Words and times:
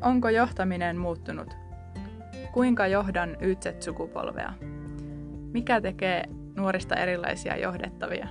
Onko 0.00 0.28
johtaminen 0.28 0.96
muuttunut? 0.96 1.54
Kuinka 2.52 2.86
johdan 2.86 3.36
YZ-sukupolvea? 3.40 4.52
Mikä 5.52 5.80
tekee 5.80 6.24
nuorista 6.56 6.96
erilaisia 6.96 7.56
johdettavia? 7.56 8.28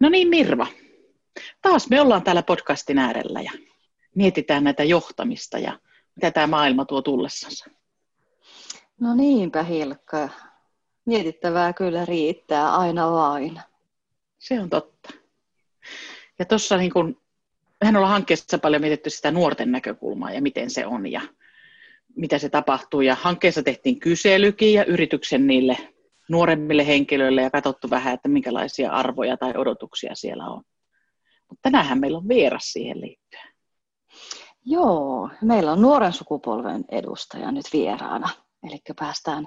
No 0.00 0.08
niin 0.08 0.28
Mirva, 0.28 0.66
taas 1.62 1.90
me 1.90 2.00
ollaan 2.00 2.22
täällä 2.22 2.42
podcastin 2.42 2.98
äärellä 2.98 3.40
ja 3.40 3.50
mietitään 4.14 4.64
näitä 4.64 4.84
johtamista 4.84 5.58
ja 5.58 5.78
mitä 6.16 6.30
tämä 6.30 6.46
maailma 6.46 6.84
tuo 6.84 7.02
tullessansa. 7.02 7.70
No 9.00 9.14
niinpä 9.14 9.62
Hilkka, 9.62 10.28
mietittävää 11.04 11.72
kyllä 11.72 12.04
riittää 12.04 12.76
aina 12.76 13.10
vain. 13.10 13.60
Se 14.38 14.60
on 14.60 14.70
totta. 14.70 15.23
Ja 16.38 16.44
tuossa 16.44 16.76
niin 16.76 16.92
kun, 16.92 17.20
mehän 17.80 17.96
ollaan 17.96 18.12
hankkeessa 18.12 18.58
paljon 18.58 18.82
mietitty 18.82 19.10
sitä 19.10 19.30
nuorten 19.30 19.72
näkökulmaa 19.72 20.32
ja 20.32 20.42
miten 20.42 20.70
se 20.70 20.86
on 20.86 21.12
ja 21.12 21.20
mitä 22.16 22.38
se 22.38 22.48
tapahtuu. 22.48 23.00
Ja 23.00 23.14
hankkeessa 23.14 23.62
tehtiin 23.62 24.00
kyselykin 24.00 24.74
ja 24.74 24.84
yrityksen 24.84 25.46
niille 25.46 25.78
nuoremmille 26.28 26.86
henkilöille 26.86 27.42
ja 27.42 27.50
katsottu 27.50 27.90
vähän, 27.90 28.14
että 28.14 28.28
minkälaisia 28.28 28.92
arvoja 28.92 29.36
tai 29.36 29.52
odotuksia 29.56 30.14
siellä 30.14 30.46
on. 30.46 30.62
Mutta 31.48 31.62
tänäänhän 31.62 32.00
meillä 32.00 32.18
on 32.18 32.28
vieras 32.28 32.72
siihen 32.72 33.00
liittyen. 33.00 33.54
Joo, 34.64 35.30
meillä 35.42 35.72
on 35.72 35.82
nuoren 35.82 36.12
sukupolven 36.12 36.84
edustaja 36.90 37.52
nyt 37.52 37.66
vieraana. 37.72 38.28
Eli 38.62 38.80
päästään 38.98 39.46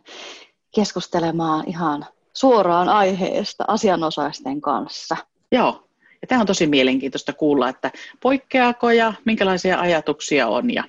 keskustelemaan 0.76 1.64
ihan 1.68 2.06
suoraan 2.34 2.90
aiheesta 2.90 3.66
asianosaisten 3.68 4.62
kanssa. 4.62 5.18
Joo, 5.52 5.87
ja 6.22 6.28
tämä 6.28 6.42
on 6.42 6.48
tosi 6.48 6.68
mielenkiintoista 6.68 7.34
kuulla, 7.34 7.70
että 7.70 7.92
poikkeako 8.22 8.92
ja 8.92 9.14
minkälaisia 9.26 9.80
ajatuksia 9.80 10.48
on 10.48 10.74
ja 10.74 10.84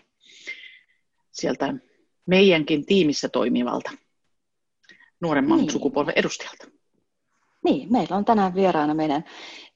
sieltä 1.33 1.75
meidänkin 2.27 2.87
tiimissä 2.87 3.29
toimivalta 3.29 3.91
nuoremman 5.21 5.59
niin. 5.59 5.71
sukupolven 5.71 6.15
edustajalta. 6.17 6.67
Niin, 7.65 7.93
meillä 7.93 8.17
on 8.17 8.25
tänään 8.25 8.55
vieraana 8.55 8.95
meidän 8.95 9.25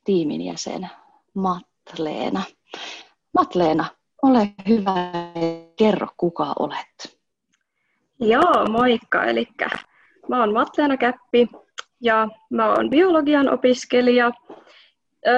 tiimin 0.05 0.41
jäsen 0.41 0.89
Matleena. 1.35 2.43
Matleena, 3.35 3.85
ole 4.23 4.49
hyvä, 4.69 4.95
kerro 5.77 6.07
kuka 6.17 6.53
olet. 6.59 7.19
Joo, 8.21 8.67
moikka. 8.71 9.25
Eli 9.25 9.49
mä 10.29 10.41
oon 10.41 10.53
Matleena 10.53 10.97
Käppi 10.97 11.49
ja 12.01 12.29
mä 12.51 12.69
oon 12.69 12.91
biologian 12.91 13.49
opiskelija. 13.49 14.31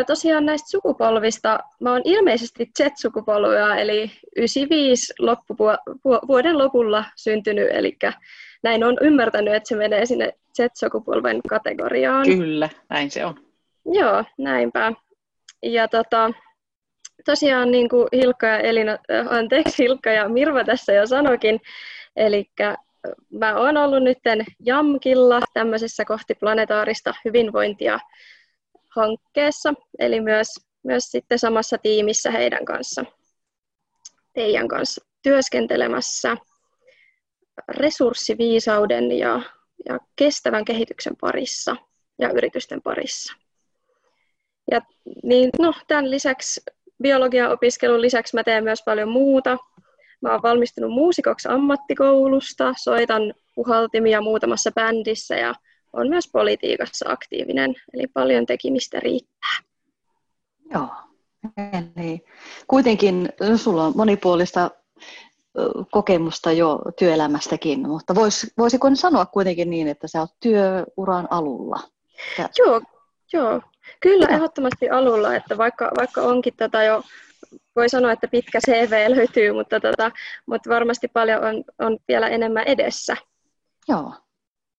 Tosiaan 0.07 0.47
näistä 0.47 0.71
sukupolvista, 0.71 1.59
mä 1.81 1.93
oon 1.93 2.03
ilmeisesti 2.05 2.71
Z-sukupolvia, 2.79 3.77
eli 3.77 4.11
95 4.37 5.15
loppupu- 5.21 6.27
vuoden 6.29 6.59
lopulla 6.59 7.05
syntynyt, 7.17 7.69
eli 7.71 7.97
näin 8.63 8.85
on 8.85 8.97
ymmärtänyt, 9.01 9.55
että 9.55 9.69
se 9.69 9.77
menee 9.77 10.07
sinne 10.07 10.33
Z-sukupolven 10.57 11.41
kategoriaan. 11.49 12.27
Kyllä, 12.27 12.69
näin 12.91 13.11
se 13.11 13.25
on. 13.25 13.35
Joo, 13.87 14.25
näinpä. 14.39 14.93
Ja 15.63 15.89
tota, 15.89 16.31
tosiaan 17.25 17.71
niin 17.71 17.89
kuin 17.89 18.09
Hilkka 18.13 18.47
ja 18.47 18.59
Elina, 18.59 18.99
anteeksi 19.29 19.83
Hilkka 19.83 20.11
ja 20.11 20.29
Mirva 20.29 20.65
tässä 20.65 20.93
jo 20.93 21.07
sanokin, 21.07 21.61
Eli 22.17 22.51
mä 23.31 23.57
oon 23.57 23.77
ollut 23.77 24.03
nyt 24.03 24.19
JAMKilla 24.61 25.41
tämmöisessä 25.55 26.05
kohti 26.05 26.35
planetaarista 26.35 27.15
hyvinvointia 27.25 27.99
hankkeessa, 28.97 29.75
eli 29.99 30.21
myös, 30.21 30.49
myös 30.85 31.05
sitten 31.05 31.39
samassa 31.39 31.79
tiimissä 31.79 32.31
heidän 32.31 32.65
kanssa, 32.65 33.05
teidän 34.33 34.69
kanssa 34.69 35.05
työskentelemässä 35.23 36.37
resurssiviisauden 37.69 39.13
ja, 39.13 39.41
ja 39.89 39.99
kestävän 40.17 40.65
kehityksen 40.65 41.17
parissa 41.21 41.77
ja 42.19 42.31
yritysten 42.31 42.83
parissa. 42.83 43.35
Ja 44.71 44.81
niin, 45.23 45.51
no, 45.59 45.75
tämän 45.89 46.11
lisäksi 46.11 46.61
biologian 47.03 47.53
opiskelun 47.53 48.01
lisäksi 48.01 48.37
mä 48.37 48.45
teen 48.45 48.65
myös 48.65 48.83
paljon 48.85 49.09
muuta, 49.09 49.59
Mä 50.25 50.33
oon 50.33 50.43
valmistunut 50.43 50.91
muusikoksi 50.91 51.49
ammattikoulusta, 51.49 52.75
soitan 52.83 53.35
puhaltimia 53.55 54.21
muutamassa 54.21 54.71
bändissä 54.71 55.35
ja 55.35 55.55
on 55.95 56.09
myös 56.09 56.29
politiikassa 56.33 57.09
aktiivinen, 57.09 57.75
eli 57.95 58.07
paljon 58.07 58.47
tekemistä 58.47 59.01
riittää. 59.01 59.59
Joo, 60.71 60.89
eli 61.97 62.25
kuitenkin 62.67 63.29
sulla 63.57 63.85
on 63.85 63.93
monipuolista 63.97 64.71
kokemusta 65.91 66.53
jo 66.53 66.79
työelämästäkin, 66.99 67.89
mutta 67.89 68.15
vois, 68.15 68.53
voisiko 68.59 68.95
sanoa 68.95 69.27
kuitenkin 69.27 69.71
niin, 69.71 69.89
että 69.89 70.09
sä 70.09 70.21
oot 70.21 70.31
työuran 70.41 71.29
alulla? 71.31 71.81
Joo, 72.59 72.81
joo, 73.33 73.61
kyllä 74.01 74.27
ehdottomasti 74.29 74.91
alulla, 74.91 75.35
että 75.35 75.59
vaikka, 75.59 75.91
vaikka 75.99 76.23
onkin 76.23 76.55
tätä 76.57 76.83
jo 76.85 77.03
voi 77.77 77.89
sanoa, 77.89 78.13
että 78.13 78.29
pitkä 78.29 78.59
CV 78.67 79.05
löytyy, 79.09 79.53
mutta, 79.53 79.81
tota, 79.81 80.11
mutta 80.47 80.71
varmasti 80.71 81.09
paljon 81.09 81.45
on, 81.45 81.65
on 81.79 81.99
vielä 82.09 82.29
enemmän 82.29 82.65
edessä. 82.67 83.17
Joo, 83.89 84.13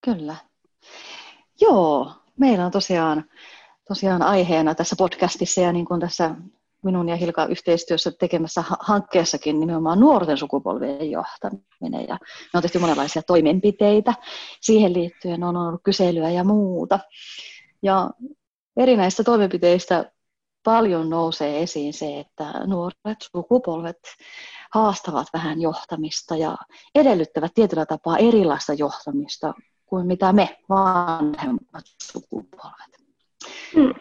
kyllä. 0.04 0.36
Joo, 1.60 2.12
meillä 2.38 2.66
on 2.66 2.72
tosiaan, 2.72 3.24
tosiaan 3.88 4.22
aiheena 4.22 4.74
tässä 4.74 4.96
podcastissa 4.98 5.60
ja 5.60 5.72
niin 5.72 5.84
kuin 5.84 6.00
tässä 6.00 6.34
minun 6.84 7.08
ja 7.08 7.16
Hilka 7.16 7.46
yhteistyössä 7.46 8.12
tekemässä 8.18 8.64
hankkeessakin 8.80 9.60
nimenomaan 9.60 10.00
nuorten 10.00 10.38
sukupolvien 10.38 11.10
johtaminen. 11.10 12.08
Ja 12.08 12.18
me 12.52 12.56
on 12.58 12.62
tehty 12.62 12.78
monenlaisia 12.78 13.22
toimenpiteitä 13.22 14.14
siihen 14.60 14.92
liittyen, 14.92 15.44
on 15.44 15.56
ollut 15.56 15.80
kyselyä 15.84 16.30
ja 16.30 16.44
muuta. 16.44 16.98
Ja 17.82 18.10
eri 18.76 18.96
näistä 18.96 19.24
toimenpiteistä 19.24 20.12
paljon 20.64 21.10
nousee 21.10 21.62
esiin 21.62 21.92
se, 21.92 22.20
että 22.20 22.66
nuoret 22.66 23.18
sukupolvet 23.32 23.98
haastavat 24.74 25.26
vähän 25.32 25.60
johtamista 25.60 26.36
ja 26.36 26.56
edellyttävät 26.94 27.52
tietyllä 27.54 27.86
tapaa 27.86 28.18
erilaista 28.18 28.72
johtamista 28.72 29.54
kuin 29.86 30.06
mitä 30.06 30.32
me 30.32 30.58
vanhemmat 30.68 31.84
sukupolvet. 32.02 32.96
Hmm. 33.74 33.94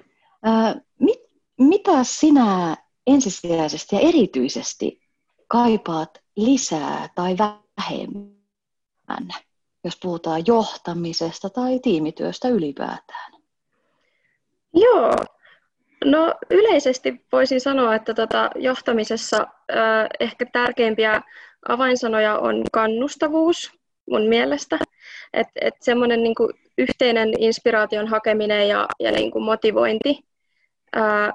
mit, 1.00 1.20
mitä 1.60 2.04
sinä 2.04 2.78
ensisijaisesti 3.08 3.96
ja 3.96 4.02
erityisesti 4.02 5.02
kaipaat 5.48 6.22
lisää 6.36 7.10
tai 7.16 7.36
vähemmän, 7.38 9.30
jos 9.84 9.98
puhutaan 10.02 10.44
johtamisesta 10.48 11.50
tai 11.50 11.80
tiimityöstä 11.80 12.48
ylipäätään? 12.48 13.32
Joo, 14.74 15.16
No 16.06 16.36
yleisesti 16.50 17.26
voisin 17.32 17.62
sanoa, 17.62 17.96
että 17.96 18.14
tota, 18.14 18.50
johtamisessa 18.56 19.38
äh, 19.38 20.08
ehkä 20.20 20.46
tärkeimpiä 20.52 21.22
avainsanoja 21.70 22.40
on 22.40 22.64
kannustavuus 22.72 23.72
mun 24.10 24.28
mielestä. 24.28 24.80
Että 25.34 25.54
et 25.62 25.74
semmoinen 25.82 26.24
niinku 26.24 26.50
yhteinen 26.78 27.30
inspiraation 27.40 28.08
hakeminen 28.08 28.68
ja, 28.68 28.88
ja 29.00 29.12
niinku 29.12 29.40
motivointi, 29.40 30.20
äh, 30.98 31.34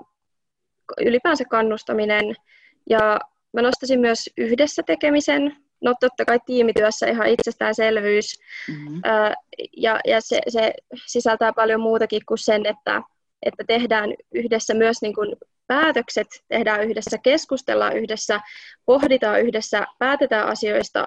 ylipäänsä 1.00 1.44
kannustaminen. 1.44 2.34
Ja 2.90 3.20
mä 3.52 3.62
nostaisin 3.62 4.00
myös 4.00 4.30
yhdessä 4.36 4.82
tekemisen. 4.82 5.56
No 5.80 5.94
totta 6.00 6.24
kai 6.24 6.40
tiimityössä 6.46 7.06
ihan 7.06 7.28
itsestäänselvyys. 7.28 8.40
Mm-hmm. 8.68 9.00
Äh, 9.06 9.34
ja 9.76 10.00
ja 10.04 10.20
se, 10.20 10.40
se 10.48 10.74
sisältää 11.06 11.52
paljon 11.52 11.80
muutakin 11.80 12.22
kuin 12.26 12.38
sen, 12.38 12.66
että 12.66 13.02
että 13.42 13.64
tehdään 13.66 14.14
yhdessä 14.34 14.74
myös 14.74 15.02
niin 15.02 15.14
kuin 15.14 15.36
päätökset, 15.66 16.26
tehdään 16.48 16.84
yhdessä, 16.84 17.18
keskustellaan 17.18 17.96
yhdessä, 17.96 18.40
pohditaan 18.86 19.40
yhdessä, 19.42 19.86
päätetään 19.98 20.46
asioista 20.46 21.06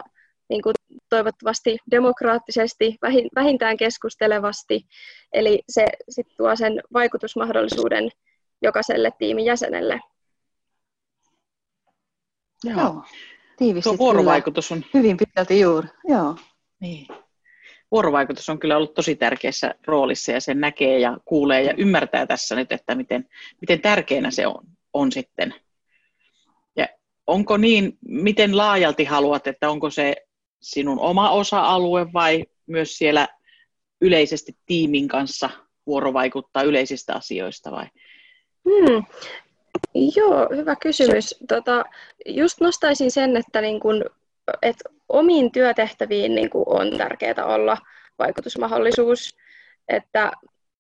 niin 0.49 0.61
kuin 0.61 0.73
toivottavasti 1.09 1.77
demokraattisesti, 1.91 2.97
vähintään 3.35 3.77
keskustelevasti. 3.77 4.81
Eli 5.33 5.63
se 5.69 5.85
sit 6.09 6.27
tuo 6.37 6.55
sen 6.55 6.81
vaikutusmahdollisuuden 6.93 8.09
jokaiselle 8.61 9.11
tiimin 9.17 9.45
jäsenelle. 9.45 9.99
Joo, 12.63 13.03
tiivisti 13.57 13.89
Tuo 13.89 13.97
vuorovaikutus 13.97 14.71
on... 14.71 14.85
Hyvin 14.93 15.17
pitkälti 15.17 15.59
juuri, 15.59 15.87
joo. 16.07 16.35
Niin 16.79 17.07
vuorovaikutus 17.93 18.49
on 18.49 18.59
kyllä 18.59 18.77
ollut 18.77 18.93
tosi 18.93 19.15
tärkeässä 19.15 19.75
roolissa 19.87 20.31
ja 20.31 20.41
sen 20.41 20.59
näkee 20.59 20.99
ja 20.99 21.17
kuulee 21.25 21.63
ja 21.63 21.73
ymmärtää 21.77 22.25
tässä 22.25 22.55
nyt, 22.55 22.71
että 22.71 22.95
miten, 22.95 23.29
miten 23.61 23.81
tärkeänä 23.81 24.31
se 24.31 24.47
on, 24.47 24.63
on 24.93 25.11
sitten. 25.11 25.53
Ja 26.75 26.87
onko 27.27 27.57
niin, 27.57 27.97
miten 28.07 28.57
laajalti 28.57 29.05
haluat, 29.05 29.47
että 29.47 29.69
onko 29.69 29.89
se 29.89 30.15
sinun 30.63 30.99
oma 30.99 31.29
osa-alue 31.29 32.13
vai 32.13 32.45
myös 32.67 32.97
siellä 32.97 33.27
yleisesti 34.01 34.57
tiimin 34.65 35.07
kanssa 35.07 35.49
vuorovaikuttaa 35.87 36.63
yleisistä 36.63 37.13
asioista 37.13 37.71
vai 37.71 37.85
Hmm. 38.69 39.03
Joo, 40.15 40.49
hyvä 40.55 40.75
kysymys. 40.75 41.35
Tota, 41.47 41.83
just 42.25 42.61
nostaisin 42.61 43.11
sen, 43.11 43.37
että, 43.37 43.61
niin 43.61 43.79
kun, 43.79 44.05
että 44.61 44.89
omiin 45.09 45.51
työtehtäviin 45.51 46.35
niin 46.35 46.49
kun 46.49 46.63
on 46.65 46.97
tärkeää 46.97 47.45
olla 47.45 47.77
vaikutusmahdollisuus. 48.19 49.37
Että, 49.87 50.31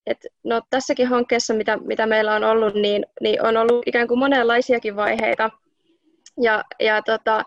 et, 0.05 0.25
no, 0.43 0.61
tässäkin 0.69 1.07
hankkeessa, 1.07 1.53
mitä, 1.53 1.77
mitä 1.77 2.05
meillä 2.05 2.35
on 2.35 2.43
ollut, 2.43 2.73
niin, 2.73 3.05
niin 3.21 3.45
on 3.45 3.57
ollut 3.57 3.83
ikään 3.85 4.07
kuin 4.07 4.19
monenlaisiakin 4.19 4.95
vaiheita. 4.95 5.49
Ja, 6.41 6.63
ja 6.79 7.01
tota, 7.01 7.43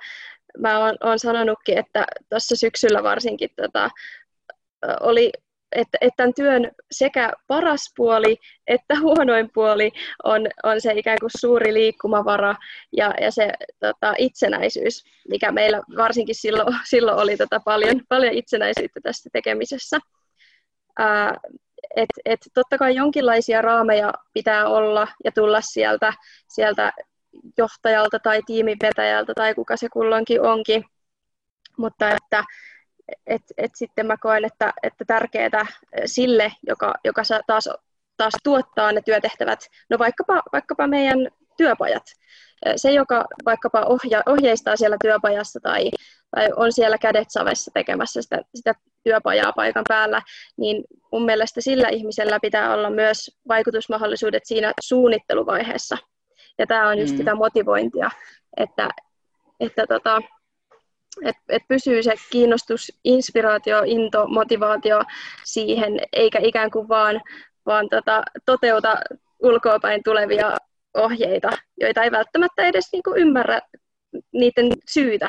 mä 0.59 0.79
oon, 0.79 0.97
oon 1.05 1.19
sanonutkin, 1.19 1.79
että 1.79 2.07
tuossa 2.31 2.57
syksyllä 2.57 3.03
varsinkin 3.03 3.51
tota, 3.57 3.91
oli 5.01 5.33
että, 5.73 5.99
että 6.01 6.17
tämän 6.17 6.35
työn 6.35 6.71
sekä 6.91 7.33
paras 7.47 7.93
puoli 7.97 8.37
että 8.67 9.01
huonoin 9.01 9.51
puoli 9.55 9.93
on, 10.25 10.47
on 10.63 10.81
se 10.81 10.93
ikään 10.93 11.19
kuin 11.21 11.31
suuri 11.39 11.75
liikkumavara 11.75 12.55
ja, 12.93 13.15
ja 13.21 13.31
se 13.31 13.53
tota, 13.81 14.15
itsenäisyys, 14.19 15.05
mikä 15.29 15.53
meillä 15.53 15.81
varsinkin 15.97 16.35
silloin, 16.35 16.77
silloin 16.91 17.19
oli 17.19 17.37
tota, 17.37 17.61
paljon, 17.65 18.01
paljon 18.09 18.35
itsenäisyyttä 18.35 19.01
tässä 19.03 19.31
tekemisessä. 19.33 19.99
Ää, 20.99 21.35
et, 21.97 22.09
et 22.25 22.41
totta 22.55 22.79
kai 22.79 22.95
jonkinlaisia 22.95 23.63
raameja 23.63 24.13
pitää 24.33 24.69
olla 24.69 25.09
ja 25.25 25.33
tulla 25.33 25.61
sieltä, 25.61 26.13
sieltä 26.49 26.93
johtajalta 27.59 28.19
tai 28.19 28.43
tiimivetäjältä 28.47 29.33
tai 29.35 29.55
kuka 29.55 29.77
se 29.77 29.89
kulloinkin 29.89 30.43
onkin, 30.43 30.85
mutta 31.77 32.11
että 32.11 32.45
et, 33.27 33.43
et 33.57 33.71
sitten 33.75 34.07
mä 34.07 34.17
koen, 34.17 34.45
että, 34.45 34.73
että 34.83 35.05
tärkeää 35.05 35.67
sille, 36.07 36.53
joka, 36.67 36.95
joka 37.05 37.23
taas, 37.47 37.69
taas 38.17 38.33
tuottaa 38.43 38.93
ne 38.93 39.03
työtehtävät, 39.03 39.61
no 39.91 39.99
vaikkapa, 39.99 40.43
vaikkapa 40.53 40.87
meidän 40.87 41.29
työpajat, 41.57 42.03
se, 42.77 42.91
joka 42.91 43.25
vaikkapa 43.45 43.81
ohja, 43.81 44.23
ohjeistaa 44.27 44.77
siellä 44.77 44.97
työpajassa 45.03 45.61
tai, 45.61 45.91
tai 46.31 46.49
on 46.57 46.73
siellä 46.73 46.99
kädet 46.99 47.31
savessa 47.31 47.71
tekemässä 47.75 48.23
sitä, 48.23 48.43
sitä 48.55 48.75
työpajaa 49.05 49.53
paikan 49.53 49.85
päällä, 49.89 50.23
niin 50.57 50.85
mun 51.13 51.25
mielestä 51.25 51.61
sillä 51.61 51.89
ihmisellä 51.89 52.39
pitää 52.43 52.75
olla 52.75 52.91
myös 52.91 53.31
vaikutusmahdollisuudet 53.49 54.43
siinä 54.47 54.73
suunnitteluvaiheessa. 54.81 55.99
Ja 56.59 56.67
tämä 56.67 56.89
on 56.89 56.99
just 56.99 57.13
mm. 57.13 57.19
sitä 57.19 57.35
motivointia, 57.35 58.11
että, 58.57 58.89
että 59.61 59.87
tota, 59.87 60.23
että 61.23 61.43
et 61.49 61.63
pysyy 61.69 62.03
se 62.03 62.15
kiinnostus, 62.31 62.93
inspiraatio, 63.05 63.83
into, 63.87 64.27
motivaatio 64.27 65.03
siihen, 65.45 66.01
eikä 66.13 66.39
ikään 66.43 66.71
kuin 66.71 66.89
vaan, 66.89 67.21
vaan 67.67 67.89
tota, 67.89 68.23
toteuta 68.47 68.97
ulkoapäin 69.43 70.03
tulevia 70.05 70.57
ohjeita, 70.95 71.51
joita 71.81 72.03
ei 72.03 72.11
välttämättä 72.11 72.63
edes 72.67 72.89
niinku 72.93 73.15
ymmärrä 73.17 73.61
niiden 74.33 74.73
syytä 74.89 75.29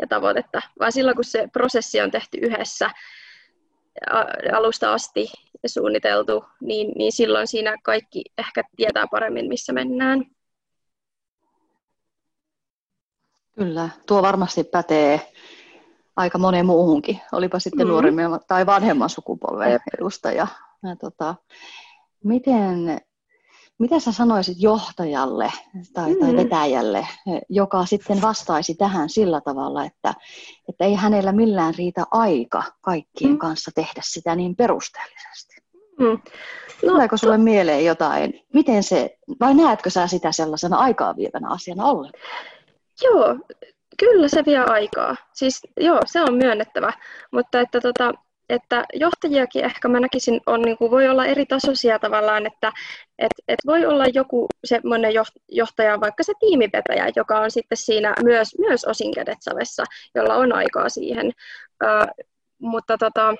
ja 0.00 0.06
tavoitetta, 0.06 0.62
vaan 0.78 0.92
silloin 0.92 1.16
kun 1.16 1.24
se 1.24 1.48
prosessi 1.52 2.00
on 2.00 2.10
tehty 2.10 2.38
yhdessä 2.38 2.90
alusta 4.52 4.92
asti 4.92 5.32
ja 5.62 5.68
suunniteltu, 5.68 6.44
niin, 6.60 6.92
niin 6.96 7.12
silloin 7.12 7.46
siinä 7.46 7.76
kaikki 7.82 8.24
ehkä 8.38 8.62
tietää 8.76 9.06
paremmin, 9.10 9.48
missä 9.48 9.72
mennään. 9.72 10.24
Kyllä, 13.54 13.88
tuo 14.06 14.22
varmasti 14.22 14.64
pätee 14.64 15.32
aika 16.16 16.38
moneen 16.38 16.66
muuhunkin, 16.66 17.20
olipa 17.32 17.58
sitten 17.58 17.86
mm. 17.86 17.90
nuoremman 17.90 18.40
tai 18.48 18.66
vanhemman 18.66 19.10
sukupolven 19.10 19.80
edustaja. 19.98 20.46
Ja, 20.82 20.96
tota, 20.96 21.34
miten, 22.24 23.00
mitä 23.78 24.00
sä 24.00 24.12
sanoisit 24.12 24.56
johtajalle 24.60 25.52
tai, 25.92 26.14
mm. 26.14 26.20
tai 26.20 26.36
vetäjälle, 26.36 27.06
joka 27.48 27.86
sitten 27.86 28.22
vastaisi 28.22 28.74
tähän 28.74 29.08
sillä 29.08 29.40
tavalla, 29.40 29.84
että, 29.84 30.14
että 30.68 30.84
ei 30.84 30.94
hänellä 30.94 31.32
millään 31.32 31.74
riitä 31.74 32.04
aika 32.10 32.62
kaikkien 32.80 33.32
mm. 33.32 33.38
kanssa 33.38 33.70
tehdä 33.74 34.00
sitä 34.04 34.34
niin 34.34 34.56
perusteellisesti? 34.56 35.56
Mm. 35.98 36.06
No, 36.06 36.18
Tuleeko 36.92 37.16
sulle 37.16 37.36
to... 37.36 37.42
mieleen 37.42 37.84
jotain? 37.84 38.40
Miten 38.54 38.82
se, 38.82 39.18
vai 39.40 39.54
näetkö 39.54 39.90
sä 39.90 40.06
sitä 40.06 40.32
sellaisena 40.32 40.76
aikaa 40.76 41.16
vievänä 41.16 41.48
asiana 41.50 41.84
ollenkaan? 41.84 42.22
Joo, 43.02 43.36
kyllä 43.98 44.28
se 44.28 44.42
vie 44.46 44.58
aikaa. 44.58 45.16
Siis 45.32 45.60
joo, 45.80 46.00
se 46.06 46.22
on 46.22 46.34
myönnettävä. 46.34 46.92
Mutta 47.30 47.60
että, 47.60 47.80
tota, 47.80 48.12
että 48.48 48.84
johtajiakin 48.94 49.64
ehkä 49.64 49.88
mä 49.88 50.00
näkisin, 50.00 50.40
on, 50.46 50.62
niin 50.62 50.78
kuin, 50.78 50.90
voi 50.90 51.08
olla 51.08 51.26
eri 51.26 51.46
tasoisia 51.46 51.98
tavallaan, 51.98 52.46
että 52.46 52.72
et, 53.18 53.32
et 53.48 53.58
voi 53.66 53.86
olla 53.86 54.04
joku 54.14 54.46
semmoinen 54.64 55.12
johtaja, 55.48 56.00
vaikka 56.00 56.22
se 56.22 56.32
tiimivetäjä, 56.40 57.08
joka 57.16 57.40
on 57.40 57.50
sitten 57.50 57.78
siinä 57.78 58.14
myös, 58.24 58.58
myös 58.58 58.84
osin 58.84 59.14
kädet 59.14 59.38
savessa, 59.40 59.84
jolla 60.14 60.34
on 60.34 60.52
aikaa 60.52 60.88
siihen. 60.88 61.26
Uh, 61.84 62.26
mutta 62.58 62.98
tota, 62.98 63.34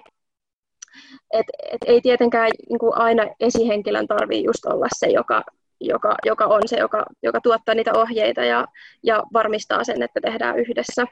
et, 1.32 1.46
et 1.70 1.80
ei 1.86 2.00
tietenkään 2.00 2.50
niin 2.68 2.78
kuin 2.78 2.94
aina 2.94 3.22
esihenkilön 3.40 4.06
tarvitse 4.06 4.44
just 4.44 4.66
olla 4.66 4.86
se, 4.98 5.06
joka, 5.06 5.42
joka, 5.86 6.14
joka 6.26 6.44
on 6.44 6.62
se, 6.66 6.76
joka, 6.76 7.04
joka 7.22 7.40
tuottaa 7.40 7.74
niitä 7.74 7.92
ohjeita 7.94 8.44
ja, 8.44 8.66
ja 9.02 9.22
varmistaa 9.32 9.84
sen, 9.84 10.02
että 10.02 10.20
tehdään 10.20 10.58
yhdessä. 10.58 11.06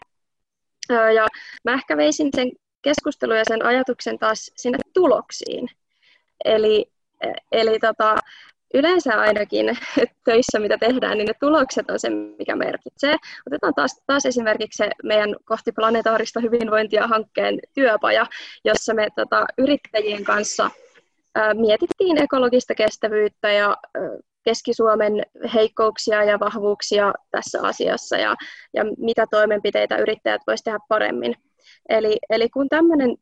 Ja 1.14 1.26
mä 1.64 1.72
ehkä 1.72 1.96
veisin 1.96 2.28
sen 2.36 2.52
keskustelun 2.82 3.36
ja 3.36 3.44
sen 3.48 3.64
ajatuksen 3.64 4.18
taas 4.18 4.50
sinne 4.56 4.78
tuloksiin. 4.94 5.68
Eli, 6.44 6.86
eli 7.52 7.78
tota, 7.78 8.16
yleensä 8.74 9.20
ainakin 9.20 9.78
töissä, 10.24 10.58
mitä 10.58 10.78
tehdään, 10.78 11.18
niin 11.18 11.26
ne 11.26 11.34
tulokset 11.40 11.90
on 11.90 12.00
se, 12.00 12.10
mikä 12.10 12.56
merkitsee. 12.56 13.16
Otetaan 13.46 13.74
taas, 13.74 14.02
taas 14.06 14.26
esimerkiksi 14.26 14.76
se 14.76 14.90
meidän 15.02 15.36
kohti 15.44 15.72
planetaarista 15.72 16.40
hyvinvointia 16.40 17.06
hankkeen 17.06 17.58
työpaja, 17.74 18.26
jossa 18.64 18.94
me 18.94 19.08
tota, 19.16 19.46
yrittäjien 19.58 20.24
kanssa 20.24 20.70
mietittiin 21.54 22.22
ekologista 22.22 22.74
kestävyyttä 22.74 23.52
ja 23.52 23.76
Keski-Suomen 24.42 25.22
heikkouksia 25.54 26.24
ja 26.24 26.40
vahvuuksia 26.40 27.14
tässä 27.30 27.58
asiassa 27.62 28.16
ja, 28.16 28.34
ja 28.74 28.84
mitä 28.98 29.26
toimenpiteitä 29.30 29.96
yrittäjät 29.96 30.42
voisivat 30.46 30.64
tehdä 30.64 30.78
paremmin. 30.88 31.36
Eli, 31.88 32.18
eli 32.30 32.48
kun 32.48 32.68
tämmöinen 32.68 33.16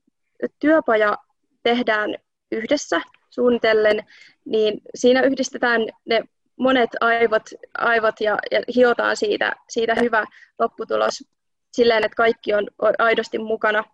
työpaja 0.58 1.18
tehdään 1.62 2.14
yhdessä 2.52 3.00
suunnitellen, 3.30 4.06
niin 4.44 4.80
siinä 4.94 5.22
yhdistetään 5.22 5.80
ne 6.04 6.24
monet 6.56 6.90
aivot, 7.00 7.42
aivot 7.78 8.20
ja, 8.20 8.38
ja 8.50 8.62
hiotaan 8.74 9.16
siitä, 9.16 9.56
siitä 9.68 9.94
hyvä 9.94 10.24
lopputulos 10.58 11.24
silleen, 11.72 12.04
että 12.04 12.16
kaikki 12.16 12.54
on 12.54 12.66
aidosti 12.98 13.38
mukana. 13.38 13.84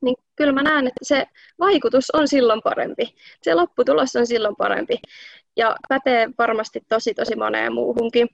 Niin 0.00 0.16
kyllä 0.36 0.52
mä 0.52 0.62
näen, 0.62 0.86
että 0.86 1.04
se 1.04 1.26
vaikutus 1.58 2.10
on 2.10 2.28
silloin 2.28 2.60
parempi. 2.64 3.14
Se 3.42 3.54
lopputulos 3.54 4.16
on 4.16 4.26
silloin 4.26 4.56
parempi 4.56 4.98
ja 5.56 5.76
pätee 5.88 6.28
varmasti 6.38 6.80
tosi 6.88 7.14
tosi 7.14 7.36
moneen 7.36 7.74
muuhunkin. 7.74 8.28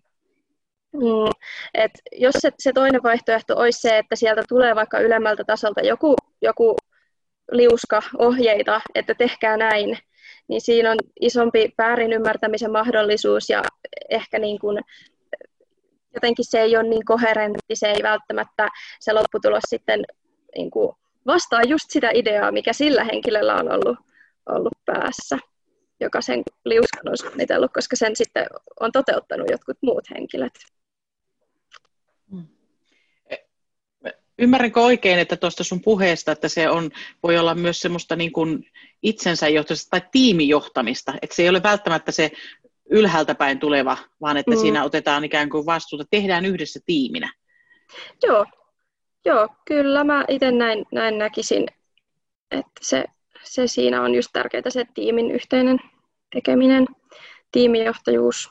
Mm, 0.92 1.30
et 1.74 1.90
jos 2.12 2.34
se, 2.38 2.50
se 2.58 2.72
toinen 2.72 3.02
vaihtoehto 3.02 3.56
olisi 3.56 3.80
se, 3.80 3.98
että 3.98 4.16
sieltä 4.16 4.42
tulee 4.48 4.74
vaikka 4.74 5.00
ylemmältä 5.00 5.44
tasolta 5.44 5.80
joku, 5.80 6.14
joku 6.42 6.76
liuska 7.52 8.02
ohjeita, 8.18 8.80
että 8.94 9.14
tehkää 9.14 9.56
näin, 9.56 9.98
niin 10.48 10.60
siinä 10.60 10.90
on 10.90 10.96
isompi 11.20 11.72
väärin 11.78 12.12
ymmärtämisen 12.12 12.72
mahdollisuus 12.72 13.50
ja 13.50 13.62
ehkä 14.10 14.38
niin 14.38 14.58
kuin, 14.58 14.80
jotenkin 16.14 16.44
se 16.48 16.60
ei 16.60 16.76
ole 16.76 16.88
niin 16.88 17.04
koherentti, 17.04 17.74
se 17.74 17.86
ei 17.86 18.02
välttämättä 18.02 18.68
se 19.00 19.12
lopputulos 19.12 19.62
sitten 19.68 20.04
niin 20.56 20.70
kuin 20.70 20.96
vastaa 21.26 21.62
just 21.62 21.90
sitä 21.90 22.10
ideaa, 22.14 22.52
mikä 22.52 22.72
sillä 22.72 23.04
henkilöllä 23.04 23.54
on 23.54 23.72
ollut, 23.72 23.98
ollut 24.46 24.78
päässä 24.84 25.38
joka 26.02 26.20
sen 26.20 26.42
liuskan 26.64 27.08
on 27.08 27.18
suunnitellut, 27.18 27.72
koska 27.74 27.96
sen 27.96 28.16
sitten 28.16 28.46
on 28.80 28.92
toteuttanut 28.92 29.50
jotkut 29.50 29.76
muut 29.80 30.10
henkilöt. 30.10 30.52
Hmm. 32.30 32.46
Ymmärränkö 34.38 34.80
oikein, 34.80 35.18
että 35.18 35.36
tuosta 35.36 35.64
sun 35.64 35.80
puheesta, 35.80 36.32
että 36.32 36.48
se 36.48 36.70
on, 36.70 36.90
voi 37.22 37.38
olla 37.38 37.54
myös 37.54 37.80
semmoista 37.80 38.16
niin 38.16 38.32
kuin 38.32 38.70
itsensä 39.02 39.48
johtamista 39.48 39.90
tai 39.90 40.08
tiimijohtamista, 40.12 41.14
että 41.22 41.36
se 41.36 41.42
ei 41.42 41.48
ole 41.48 41.62
välttämättä 41.62 42.12
se 42.12 42.30
ylhäältä 42.90 43.34
päin 43.34 43.58
tuleva, 43.58 43.98
vaan 44.20 44.36
että 44.36 44.50
mm. 44.50 44.60
siinä 44.60 44.84
otetaan 44.84 45.24
ikään 45.24 45.50
kuin 45.50 45.66
vastuuta, 45.66 46.04
tehdään 46.10 46.44
yhdessä 46.44 46.80
tiiminä. 46.86 47.32
Joo, 48.22 48.46
Joo 49.24 49.48
kyllä 49.64 50.04
mä 50.04 50.24
itse 50.28 50.50
näin, 50.50 50.84
näin 50.92 51.18
näkisin, 51.18 51.66
että 52.50 52.80
se, 52.80 53.04
se 53.44 53.66
siinä 53.66 54.02
on 54.02 54.14
just 54.14 54.30
tärkeää 54.32 54.62
se 54.68 54.84
tiimin 54.94 55.30
yhteinen 55.30 55.78
tekeminen, 56.34 56.86
tiimijohtajuus. 57.52 58.50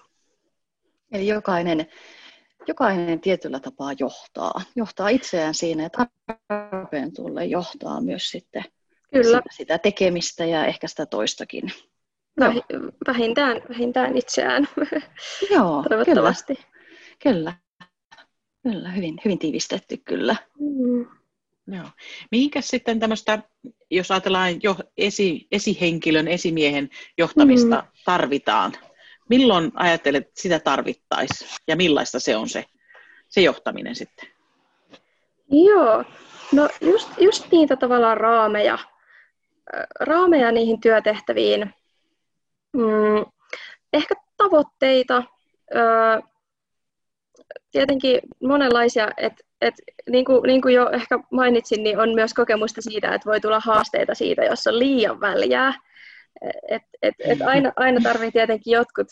Eli 1.12 1.28
jokainen, 1.28 1.86
jokainen 2.68 3.20
tietyllä 3.20 3.60
tapaa 3.60 3.92
johtaa. 4.00 4.62
Johtaa 4.76 5.10
itseään 5.10 5.54
siinä, 5.54 5.86
että 5.86 6.08
tarpeen 6.48 7.14
tulle 7.14 7.46
johtaa 7.46 8.02
myös 8.02 8.30
sitten 8.30 8.64
Kyllä. 9.14 9.38
Sitä, 9.38 9.50
sitä 9.52 9.78
tekemistä 9.78 10.46
ja 10.46 10.66
ehkä 10.66 10.88
sitä 10.88 11.06
toistakin. 11.06 11.72
vähintään, 13.08 13.62
vähintään 13.70 14.18
itseään. 14.18 14.68
Joo, 15.52 15.84
Toivottavasti. 15.90 16.56
Kyllä. 16.56 16.64
kyllä. 17.24 17.54
Kyllä, 18.64 18.92
hyvin, 18.92 19.22
hyvin 19.26 19.40
tiivistetty 19.40 19.98
kyllä. 19.98 20.36
Mm. 20.60 21.08
Joo. 21.68 21.88
Mihinkäs 22.32 22.68
sitten 22.68 23.00
tämmöistä, 23.00 23.40
jos 23.92 24.12
ajatellaan 24.12 24.64
jo 24.64 24.76
esi, 24.98 25.48
esihenkilön, 25.52 26.28
esimiehen 26.28 26.90
johtamista 27.18 27.76
mm. 27.76 27.88
tarvitaan? 28.06 28.74
Milloin 29.30 29.72
ajattelet, 29.76 30.28
että 30.28 30.42
sitä 30.42 30.60
tarvittaisiin 30.60 31.50
ja 31.68 31.76
millaista 31.76 32.20
se 32.20 32.36
on 32.36 32.50
se, 32.50 32.66
se 33.30 33.42
johtaminen 33.42 33.96
sitten? 33.96 34.30
Joo, 35.52 36.04
no 36.52 36.70
just, 36.82 37.10
just 37.20 37.52
niitä 37.52 37.76
tavallaan 37.76 38.18
raameja, 38.18 38.78
raameja 40.00 40.52
niihin 40.52 40.82
työtehtäviin. 40.82 41.74
Mm, 42.74 43.26
ehkä 43.94 44.16
tavoitteita, 44.38 45.24
tietenkin 47.72 48.20
monenlaisia, 48.44 49.10
että 49.18 49.44
et, 49.62 49.74
niin, 50.10 50.26
kuin, 50.26 50.44
niin 50.44 50.62
kuin 50.62 50.76
jo 50.76 50.90
ehkä 50.90 51.20
mainitsin, 51.32 51.84
niin 51.84 52.00
on 52.00 52.16
myös 52.16 52.34
kokemusta 52.34 52.82
siitä, 52.82 53.14
että 53.16 53.30
voi 53.30 53.42
tulla 53.42 53.60
haasteita 53.60 54.16
siitä, 54.16 54.44
jos 54.44 54.68
on 54.68 54.80
liian 54.80 55.20
väljää. 55.20 55.74
Et, 56.70 56.82
et, 57.02 57.16
et 57.20 57.42
aina, 57.42 57.72
aina 57.76 58.00
tarvii 58.04 58.32
tietenkin 58.32 58.72
jotkut, 58.72 59.08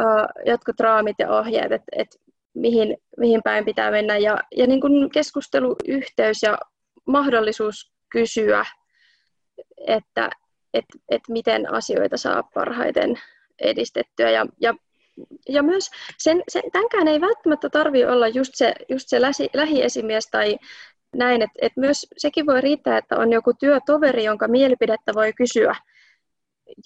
uh, 0.00 0.44
jotkut 0.46 0.80
raamit 0.80 1.16
ja 1.18 1.30
ohjeet, 1.30 1.72
että 1.72 1.86
et 1.92 2.08
mihin, 2.54 2.96
mihin 3.16 3.40
päin 3.44 3.64
pitää 3.64 3.90
mennä. 3.90 4.16
Ja, 4.16 4.38
ja 4.56 4.66
niin 4.66 4.80
kuin 4.80 5.10
keskusteluyhteys 5.10 6.42
ja 6.42 6.58
mahdollisuus 7.06 7.92
kysyä, 8.12 8.64
että 9.86 10.30
et, 10.74 10.84
et 11.08 11.22
miten 11.28 11.72
asioita 11.72 12.16
saa 12.16 12.42
parhaiten 12.54 13.18
edistettyä. 13.58 14.30
Ja, 14.30 14.46
ja 14.60 14.74
ja 15.48 15.62
myös 15.62 15.90
sen, 16.18 16.42
sen, 16.48 16.62
tämänkään 16.72 17.08
ei 17.08 17.20
välttämättä 17.20 17.70
tarvitse 17.70 18.10
olla 18.10 18.28
just 18.28 18.54
se, 18.54 18.74
just 18.88 19.08
se 19.08 19.20
läsi, 19.20 19.50
lähiesimies 19.54 20.26
tai 20.30 20.58
näin, 21.16 21.42
että 21.42 21.58
et 21.62 21.72
myös 21.76 22.06
sekin 22.16 22.46
voi 22.46 22.60
riittää, 22.60 22.98
että 22.98 23.16
on 23.16 23.32
joku 23.32 23.52
työtoveri, 23.54 24.24
jonka 24.24 24.48
mielipidettä 24.48 25.14
voi 25.14 25.32
kysyä, 25.32 25.76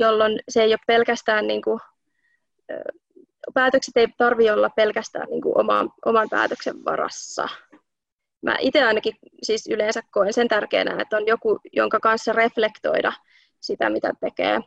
jolloin 0.00 0.40
se 0.48 0.62
ei 0.62 0.72
ole 0.72 0.78
pelkästään 0.86 1.46
niin 1.46 1.62
kuin, 1.62 1.80
päätökset 3.54 3.96
ei 3.96 4.06
tarvitse 4.18 4.52
olla 4.52 4.70
pelkästään 4.70 5.28
niin 5.30 5.42
kuin 5.42 5.58
oman, 5.58 5.90
oman 6.04 6.28
päätöksen 6.30 6.84
varassa. 6.84 7.48
Mä 8.42 8.56
itse 8.60 8.82
ainakin 8.82 9.16
siis 9.42 9.66
yleensä 9.66 10.00
koen 10.10 10.32
sen 10.32 10.48
tärkeänä, 10.48 11.02
että 11.02 11.16
on 11.16 11.26
joku, 11.26 11.58
jonka 11.72 12.00
kanssa 12.00 12.32
reflektoida 12.32 13.12
sitä, 13.60 13.90
mitä 13.90 14.12
tekee 14.20 14.60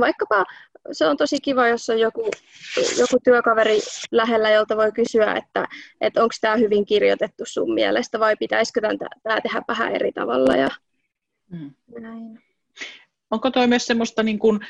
vaikkapa 0.00 0.44
se 0.92 1.06
on 1.06 1.16
tosi 1.16 1.40
kiva, 1.40 1.68
jos 1.68 1.90
on 1.90 1.98
joku, 1.98 2.30
joku 2.98 3.18
työkaveri 3.24 3.78
lähellä, 4.10 4.50
jolta 4.50 4.76
voi 4.76 4.92
kysyä, 4.92 5.34
että, 5.34 5.64
että 6.00 6.22
onko 6.22 6.34
tämä 6.40 6.56
hyvin 6.56 6.86
kirjoitettu 6.86 7.44
sun 7.46 7.74
mielestä 7.74 8.20
vai 8.20 8.36
pitäisikö 8.36 8.80
tämä 9.22 9.40
tehdä 9.40 9.62
vähän 9.68 9.92
eri 9.92 10.12
tavalla. 10.12 10.56
Ja 10.56 10.68
mm. 11.50 11.70
näin. 12.00 12.42
Onko 13.30 13.50
tuo 13.50 13.66
myös 13.66 13.86
semmoista 13.86 14.22
niin 14.22 14.38
kuin 14.38 14.60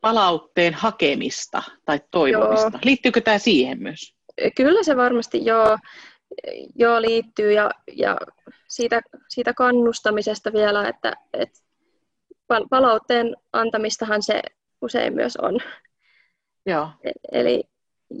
palautteen 0.00 0.74
hakemista 0.74 1.62
tai 1.84 2.00
toivomista? 2.10 2.70
Joo. 2.72 2.80
Liittyykö 2.84 3.20
tämä 3.20 3.38
siihen 3.38 3.82
myös? 3.82 4.14
Kyllä 4.56 4.82
se 4.82 4.96
varmasti 4.96 5.44
joo, 5.44 5.78
joo 6.74 7.02
liittyy 7.02 7.52
ja, 7.52 7.70
ja 7.92 8.16
siitä, 8.68 9.00
siitä 9.28 9.54
kannustamisesta 9.54 10.52
vielä, 10.52 10.88
että, 10.88 11.12
että 11.32 11.60
palautteen 12.70 13.36
antamistahan 13.52 14.22
se 14.22 14.42
usein 14.82 15.14
myös 15.14 15.36
on. 15.36 15.60
Joo. 16.66 16.88
E- 17.04 17.38
eli, 17.40 17.64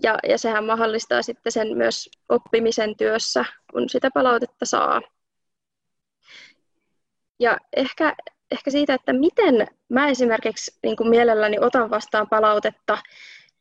ja, 0.02 0.18
ja 0.28 0.38
sehän 0.38 0.64
mahdollistaa 0.64 1.22
sitten 1.22 1.52
sen 1.52 1.76
myös 1.76 2.10
oppimisen 2.28 2.96
työssä, 2.96 3.44
kun 3.72 3.88
sitä 3.88 4.10
palautetta 4.14 4.66
saa. 4.66 5.00
Ja 7.40 7.56
ehkä, 7.76 8.14
ehkä 8.50 8.70
siitä, 8.70 8.94
että 8.94 9.12
miten 9.12 9.66
mä 9.88 10.08
esimerkiksi 10.08 10.78
niin 10.82 10.96
kuin 10.96 11.10
mielelläni 11.10 11.58
otan 11.60 11.90
vastaan 11.90 12.28
palautetta, 12.28 12.98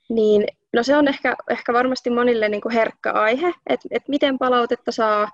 niin 0.10 0.46
no 0.74 0.84
se 0.84 0.98
on 0.98 1.08
ehkä, 1.08 1.36
ehkä 1.50 1.74
varmasti 1.74 2.10
monille 2.10 2.50
niin 2.50 2.62
kuin 2.62 2.74
herkkä 2.74 3.12
aihe, 3.12 3.48
että, 3.48 3.88
että 3.92 4.10
miten 4.10 4.38
palautetta 4.38 4.92
saa, 4.92 5.30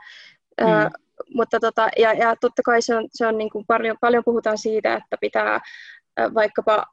mm. 0.61 0.67
ää, 0.67 0.89
mutta 1.33 1.59
tota, 1.59 1.89
ja, 1.97 2.13
ja 2.13 2.35
totta 2.35 2.61
kai 2.65 2.81
se 2.81 2.95
on, 2.95 3.07
se 3.13 3.27
on 3.27 3.37
niin 3.37 3.49
kuin 3.49 3.65
paljon, 3.67 3.97
paljon 4.01 4.23
puhutaan 4.23 4.57
siitä, 4.57 4.93
että 4.93 5.17
pitää 5.21 5.59
vaikkapa 6.33 6.85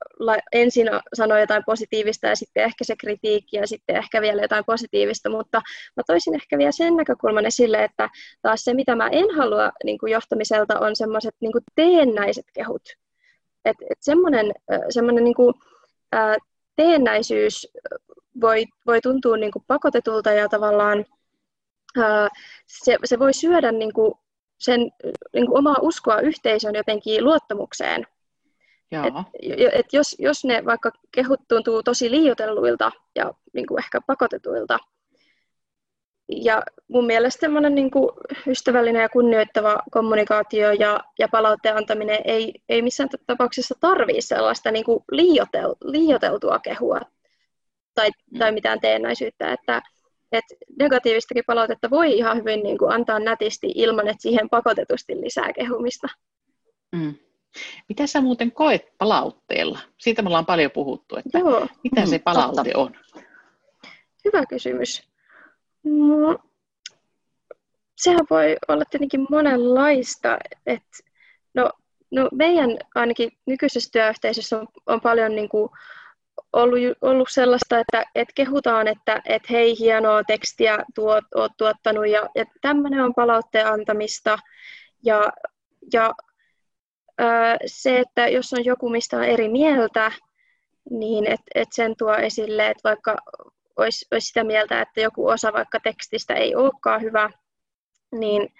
ensin 0.52 0.86
sanoa 1.14 1.40
jotain 1.40 1.62
positiivista 1.66 2.26
ja 2.26 2.36
sitten 2.36 2.64
ehkä 2.64 2.84
se 2.84 2.96
kritiikki 2.96 3.56
ja 3.56 3.66
sitten 3.66 3.96
ehkä 3.96 4.20
vielä 4.20 4.42
jotain 4.42 4.64
positiivista, 4.64 5.30
mutta 5.30 5.62
mä 5.96 6.02
toisin 6.06 6.34
ehkä 6.34 6.58
vielä 6.58 6.72
sen 6.72 6.96
näkökulman 6.96 7.46
esille, 7.46 7.84
että 7.84 8.10
taas 8.42 8.64
se, 8.64 8.74
mitä 8.74 8.96
mä 8.96 9.08
en 9.08 9.34
halua 9.36 9.72
niin 9.84 9.98
kuin 9.98 10.12
johtamiselta, 10.12 10.80
on 10.80 10.96
semmoiset 10.96 11.34
niin 11.40 11.52
teennäiset 11.74 12.46
kehut. 12.52 12.82
Että 13.64 13.84
et 13.90 13.98
semmoinen, 14.00 14.52
semmoinen 14.90 15.24
niin 15.24 15.34
kuin, 15.34 15.54
ää, 16.12 16.36
teennäisyys 16.76 17.68
voi, 18.40 18.64
voi 18.86 19.00
tuntua 19.00 19.36
niin 19.36 19.52
kuin 19.52 19.64
pakotetulta 19.66 20.32
ja 20.32 20.48
tavallaan 20.48 21.04
ää, 21.98 22.28
se, 22.66 22.96
se 23.04 23.18
voi 23.18 23.32
syödä 23.32 23.72
niin 23.72 23.92
kuin 23.92 24.14
sen 24.58 24.80
niin 25.32 25.46
kuin 25.46 25.58
omaa 25.58 25.76
uskoa 25.80 26.20
yhteisön 26.20 26.74
jotenkin 26.74 27.24
luottamukseen 27.24 28.06
et, 28.92 29.14
et 29.72 29.92
jos, 29.92 30.16
jos 30.18 30.44
ne 30.44 30.64
vaikka 30.64 30.92
kehut 31.12 31.40
tuntuu 31.48 31.82
tosi 31.82 32.10
liiotelluilta 32.10 32.92
ja 33.14 33.32
niin 33.52 33.66
kuin 33.66 33.78
ehkä 33.78 34.00
pakotetuilta, 34.06 34.78
ja 36.28 36.62
mun 36.88 37.06
mielestä 37.06 37.40
semmoinen 37.40 37.74
niin 37.74 37.90
kuin 37.90 38.10
ystävällinen 38.46 39.02
ja 39.02 39.08
kunnioittava 39.08 39.82
kommunikaatio 39.90 40.72
ja, 40.72 41.00
ja 41.18 41.28
palautteen 41.28 41.76
antaminen 41.76 42.18
ei, 42.24 42.54
ei 42.68 42.82
missään 42.82 43.08
tapauksessa 43.26 43.74
tarvitse 43.80 44.20
sellaista 44.20 44.70
niin 44.70 44.84
kuin 44.84 45.04
liiotel, 45.10 45.74
liioteltua 45.84 46.58
kehua 46.58 47.00
tai, 47.94 48.10
mm. 48.30 48.38
tai 48.38 48.52
mitään 48.52 48.80
teennäisyyttä. 48.80 49.52
Että, 49.52 49.82
että 50.32 50.54
negatiivistakin 50.78 51.44
palautetta 51.46 51.90
voi 51.90 52.18
ihan 52.18 52.36
hyvin 52.36 52.62
niin 52.62 52.78
kuin 52.78 52.92
antaa 52.92 53.18
nätisti 53.18 53.72
ilman, 53.74 54.08
että 54.08 54.22
siihen 54.22 54.48
pakotetusti 54.50 55.20
lisää 55.20 55.52
kehumista. 55.52 56.08
Mm. 56.92 57.14
Mitä 57.88 58.06
sä 58.06 58.20
muuten 58.20 58.52
koet 58.52 58.82
palautteella? 58.98 59.78
Siitä 59.98 60.22
me 60.22 60.28
ollaan 60.28 60.46
paljon 60.46 60.70
puhuttu, 60.70 61.16
että 61.16 61.38
Joo. 61.38 61.66
mitä 61.84 62.00
mm, 62.00 62.06
se 62.06 62.18
palaute 62.18 62.72
totta. 62.72 62.78
on? 62.78 62.94
Hyvä 64.24 64.46
kysymys. 64.46 65.08
No, 65.84 66.38
sehän 67.96 68.26
voi 68.30 68.56
olla 68.68 68.84
tietenkin 68.90 69.26
monenlaista. 69.30 70.38
Että, 70.66 70.98
no, 71.54 71.70
no 72.10 72.28
meidän 72.32 72.70
ainakin 72.94 73.32
nykyisessä 73.46 73.90
työyhteisössä 73.92 74.60
on, 74.60 74.68
on 74.86 75.00
paljon 75.00 75.36
niin 75.36 75.48
kuin, 75.48 75.70
ollut, 76.52 76.80
ollut 77.00 77.28
sellaista, 77.30 77.78
että, 77.78 78.04
että 78.14 78.32
kehutaan, 78.34 78.88
että, 78.88 79.22
että 79.24 79.48
hei, 79.50 79.78
hienoa 79.78 80.24
tekstiä 80.24 80.78
tuot, 80.94 81.24
oot 81.34 81.52
tuottanut 81.56 82.08
ja, 82.08 82.28
ja 82.34 82.44
tämmöinen 82.60 83.00
on 83.00 83.14
palautteen 83.14 83.66
antamista. 83.66 84.38
Ja, 85.02 85.32
ja 85.92 86.14
se, 87.66 87.98
että 87.98 88.28
jos 88.28 88.52
on 88.52 88.64
joku, 88.64 88.88
mistä 88.88 89.16
on 89.16 89.24
eri 89.24 89.48
mieltä, 89.48 90.12
niin 90.90 91.26
että 91.26 91.44
et 91.54 91.68
sen 91.72 91.94
tuo 91.96 92.14
esille, 92.14 92.70
että 92.70 92.88
vaikka 92.88 93.16
olisi, 93.76 94.06
olisi 94.10 94.26
sitä 94.26 94.44
mieltä, 94.44 94.80
että 94.80 95.00
joku 95.00 95.28
osa 95.28 95.52
vaikka 95.52 95.80
tekstistä 95.80 96.34
ei 96.34 96.54
olekaan 96.54 97.02
hyvä, 97.02 97.30
niin 98.12 98.52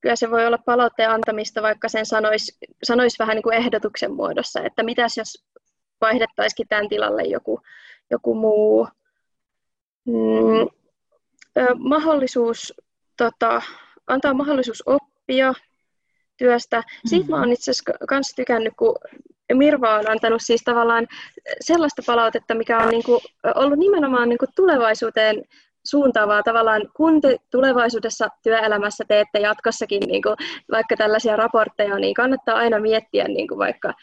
kyllä 0.00 0.16
se 0.16 0.30
voi 0.30 0.46
olla 0.46 0.58
palautteen 0.58 1.10
antamista, 1.10 1.62
vaikka 1.62 1.88
sen 1.88 2.06
sanoisi, 2.06 2.58
sanoisi 2.82 3.18
vähän 3.18 3.34
niin 3.34 3.42
kuin 3.42 3.56
ehdotuksen 3.56 4.12
muodossa, 4.12 4.60
että 4.64 4.82
mitäs 4.82 5.16
jos 5.16 5.44
vaihdettaisikin 6.00 6.68
tämän 6.68 6.88
tilalle 6.88 7.22
joku, 7.22 7.60
joku 8.10 8.34
muu. 8.34 8.88
Mm, 10.06 10.68
mahdollisuus, 11.78 12.74
tota, 13.16 13.62
antaa 14.06 14.34
mahdollisuus 14.34 14.82
oppia, 14.86 15.54
työstä. 16.40 16.82
Siitä 17.06 17.24
mm-hmm. 17.24 17.30
mä 17.30 17.40
oon 17.40 17.52
itse 17.52 17.70
asiassa 17.70 17.92
myös 18.10 18.32
tykännyt, 18.36 18.72
kun 18.78 18.94
Mirva 19.52 19.94
on 19.94 20.10
antanut 20.10 20.42
siis 20.44 20.62
tavallaan 20.64 21.06
sellaista 21.60 22.02
palautetta, 22.06 22.54
mikä 22.54 22.78
on 22.78 22.88
niin 22.88 23.04
kuin 23.04 23.20
ollut 23.54 23.78
nimenomaan 23.78 24.28
niin 24.28 24.38
kuin 24.38 24.48
tulevaisuuteen 24.56 25.44
suuntaavaa 25.86 26.42
tavallaan, 26.42 26.82
kun 26.96 27.20
te 27.20 27.36
tulevaisuudessa 27.50 28.28
työelämässä 28.42 29.04
teette 29.08 29.38
jatkossakin 29.38 30.02
niin 30.06 30.22
kuin 30.22 30.36
vaikka 30.70 30.96
tällaisia 30.96 31.36
raportteja, 31.36 31.98
niin 31.98 32.14
kannattaa 32.14 32.56
aina 32.56 32.80
miettiä 32.80 33.28
niin 33.28 33.48
kuin 33.48 33.58
vaikka 33.58 33.94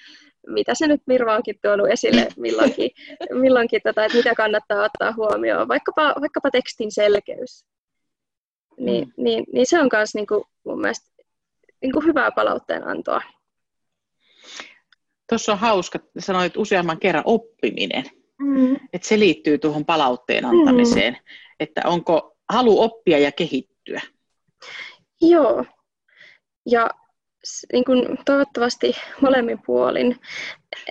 mitä 0.47 0.75
se 0.75 0.87
nyt 0.87 1.01
Mirva 1.05 1.35
onkin 1.35 1.59
tuonut 1.61 1.89
esille 1.89 2.27
milloinkin, 2.37 2.91
milloinkin 3.33 3.81
tota, 3.83 4.05
että 4.05 4.17
mitä 4.17 4.35
kannattaa 4.35 4.83
ottaa 4.83 5.13
huomioon, 5.17 5.67
vaikkapa, 5.67 6.15
vaikkapa 6.21 6.51
tekstin 6.51 6.91
selkeys. 6.91 7.65
Niin, 8.77 9.07
mm. 9.07 9.23
niin, 9.23 9.43
niin 9.53 9.65
se 9.65 9.79
on 9.79 9.89
myös 9.93 10.15
niin 10.15 10.27
mun 10.65 10.81
mielestä 10.81 11.16
niin 11.81 11.91
kuin 11.91 12.05
hyvää 12.05 12.31
palautteen 12.31 12.87
antoa. 12.87 13.21
Tuossa 15.29 15.51
on 15.51 15.59
hauska, 15.59 15.99
sanoit 16.19 16.57
useamman 16.57 16.99
kerran 16.99 17.23
oppiminen. 17.25 18.03
Mm. 18.39 18.75
Että 18.93 19.07
se 19.07 19.19
liittyy 19.19 19.57
tuohon 19.57 19.85
palautteen 19.85 20.45
antamiseen. 20.45 21.13
Mm. 21.13 21.19
Että 21.59 21.81
onko 21.85 22.37
halu 22.49 22.81
oppia 22.81 23.19
ja 23.19 23.31
kehittyä? 23.31 24.01
Joo. 25.21 25.65
Ja 26.65 26.89
niin 27.73 27.85
kuin, 27.85 28.17
toivottavasti 28.25 28.93
molemmin 29.21 29.59
puolin. 29.65 30.19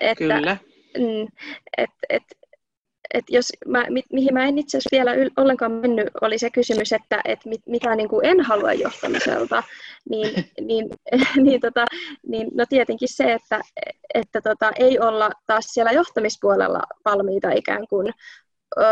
Että, 0.01 0.15
Kyllä. 0.25 0.57
Mm, 0.99 1.29
et, 1.79 1.91
et, 2.09 2.23
et 3.15 3.25
jos 3.29 3.53
mä, 3.67 3.85
mi, 3.91 4.03
mihin 4.13 4.35
mä 4.35 4.45
en 4.45 4.59
itse 4.59 4.79
asiassa 4.79 4.97
vielä 4.97 5.15
yl, 5.15 5.31
ollenkaan 5.37 5.73
mennyt, 5.73 6.09
oli 6.21 6.39
se 6.39 6.51
kysymys, 6.51 6.93
että 6.93 7.21
et 7.25 7.45
mit, 7.45 7.61
mitä 7.67 7.97
niin 7.97 8.09
kuin 8.09 8.27
en 8.27 8.41
halua 8.41 8.73
johtamiselta, 8.73 9.63
niin, 10.11 10.35
niin, 10.69 10.91
niin, 11.45 11.61
tota, 11.61 11.85
niin 12.27 12.49
no 12.55 12.65
tietenkin 12.69 13.09
se, 13.09 13.33
että, 13.33 13.61
että 14.15 14.41
tota, 14.41 14.73
ei 14.77 14.99
olla 14.99 15.31
taas 15.47 15.65
siellä 15.65 15.93
johtamispuolella 15.93 16.83
valmiita 17.05 17.51
ikään 17.51 17.89
kuin 17.89 18.15
ö, 18.79 18.83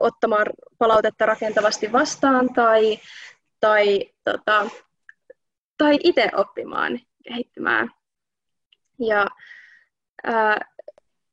ottamaan 0.00 0.46
palautetta 0.78 1.26
rakentavasti 1.26 1.92
vastaan 1.92 2.54
tai, 2.54 2.98
tai, 3.60 4.10
tota, 4.24 4.70
tai 5.78 5.98
itse 6.04 6.30
oppimaan, 6.36 7.00
kehittymään. 7.28 7.90
Ja, 8.98 9.26
ää, 10.24 10.60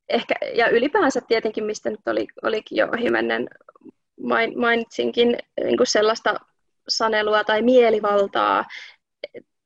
ehkä, 0.10 0.36
ja 0.54 0.70
ylipäänsä 0.70 1.22
tietenkin, 1.28 1.64
mistä 1.64 1.90
nyt 1.90 2.08
oli, 2.08 2.28
olikin 2.44 2.76
jo 2.76 2.88
ohimennen, 2.94 3.50
mainitsinkin 4.56 5.38
niin 5.64 5.78
kuin 5.78 5.88
sellaista 5.88 6.36
sanelua 6.88 7.44
tai 7.44 7.62
mielivaltaa, 7.62 8.66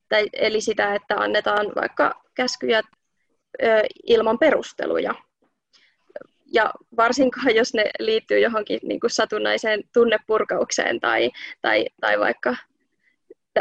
tai, 0.10 0.25
eli 0.34 0.62
sitä, 0.62 0.96
että 0.96 1.15
annetaan 1.15 1.67
vaikka 1.75 2.24
käskyjä 2.34 2.81
ö, 3.63 3.81
ilman 4.03 4.39
perusteluja. 4.39 5.15
Ja 6.53 6.74
varsinkaan, 6.98 7.55
jos 7.55 7.74
ne 7.74 7.91
liittyy 8.00 8.39
johonkin 8.39 8.79
niin 8.84 9.00
kuin 9.00 9.12
satunnaiseen 9.12 9.84
tunnepurkaukseen 9.93 11.00
tai, 11.00 11.31
tai, 11.62 11.86
tai 12.01 12.19
vaikka 12.19 12.55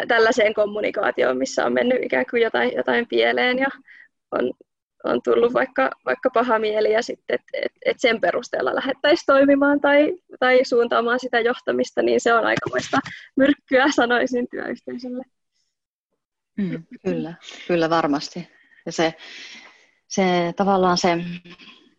tällaiseen 0.08 0.54
kommunikaatioon, 0.54 1.38
missä 1.38 1.66
on 1.66 1.72
mennyt 1.72 2.02
ikään 2.02 2.24
kuin 2.30 2.42
jotain, 2.42 2.72
jotain 2.76 3.06
pieleen 3.08 3.58
ja 3.58 3.68
on 4.30 4.52
on 5.04 5.20
tullut 5.24 5.52
vaikka, 5.52 5.90
vaikka 6.04 6.30
paha 6.34 6.58
mieli 6.58 6.92
ja 6.92 7.02
sitten, 7.02 7.34
että 7.34 7.58
et, 7.64 7.72
et 7.84 7.96
sen 8.00 8.20
perusteella 8.20 8.74
lähdettäisiin 8.74 9.26
toimimaan 9.26 9.80
tai, 9.80 10.14
tai 10.40 10.64
suuntaamaan 10.64 11.20
sitä 11.20 11.40
johtamista, 11.40 12.02
niin 12.02 12.20
se 12.20 12.34
on 12.34 12.46
aikamoista 12.46 12.98
myrkkyä, 13.36 13.86
sanoisin 13.94 14.48
työyhteisölle. 14.50 15.24
Mm, 16.58 16.84
kyllä, 17.04 17.34
kyllä 17.66 17.90
varmasti. 17.90 18.48
Ja 18.86 18.92
se, 18.92 19.14
se 20.08 20.52
tavallaan 20.56 20.98
se, 20.98 21.08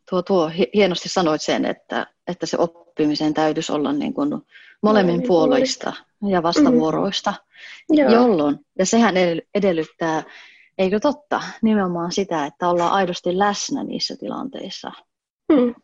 tuo, 0.10 0.22
tuo 0.22 0.52
hienosti 0.74 1.10
sanoit 1.10 1.42
sen, 1.42 1.66
että, 1.66 2.08
että 2.28 2.46
se 2.46 2.58
oppimisen 2.58 3.34
täytyisi 3.34 3.72
olla 3.72 3.94
niin 3.94 4.14
kuin 4.14 4.30
molemmin 4.82 5.24
puolista 5.28 5.94
ja 6.30 6.44
vastavuoroista, 6.44 7.34
mm. 7.92 7.98
jolloin, 8.12 8.60
ja 8.80 8.86
sehän 8.86 9.16
edellyttää 9.56 10.24
Eikö 10.80 11.00
totta? 11.00 11.42
Nimenomaan 11.62 12.12
sitä, 12.12 12.46
että 12.46 12.70
ollaan 12.70 12.92
aidosti 12.92 13.38
läsnä 13.38 13.84
niissä 13.84 14.16
tilanteissa. 14.18 14.92
Mm. 15.52 15.76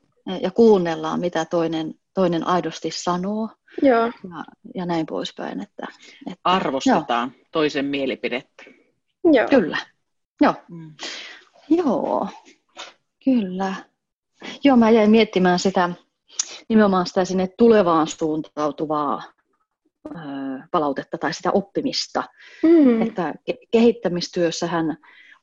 Ja 0.42 0.52
kuunnellaan, 0.52 1.20
mitä 1.20 1.46
toinen, 1.46 1.94
toinen 2.14 2.48
aidosti 2.48 2.92
sanoo. 2.92 3.50
Joo. 3.82 4.06
Ja, 4.06 4.46
ja 4.75 4.86
näin 4.86 5.06
poispäin. 5.06 5.62
Että, 5.62 5.88
että, 6.28 6.40
Arvostetaan 6.44 7.32
joo. 7.36 7.46
toisen 7.52 7.86
mielipidettä. 7.86 8.64
Joo. 9.34 9.48
Kyllä. 9.50 9.78
Joo. 10.42 10.54
Mm. 10.70 10.96
Joo. 11.70 12.28
Kyllä. 13.24 13.75
Joo, 14.64 14.78
mä 14.78 14.90
jäin 14.90 15.12
miettimään 15.12 15.60
sitä 15.60 15.90
nimenomaan 16.70 17.08
sitä 17.08 17.25
sinne 17.25 17.48
tulevaan 17.58 18.08
suuntautuvaa 18.08 19.24
palautetta 20.72 21.18
tai 21.18 21.34
sitä 21.34 21.52
oppimista. 21.52 22.24
Mm. 22.63 23.02
Että 23.02 23.34
kehittämistyössähän 23.72 24.98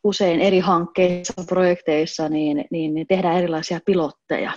usein 0.05 0.41
eri 0.41 0.59
hankkeissa, 0.59 1.45
projekteissa, 1.49 2.29
niin, 2.29 2.65
niin 2.71 3.07
tehdään 3.09 3.39
erilaisia 3.39 3.81
pilotteja 3.85 4.53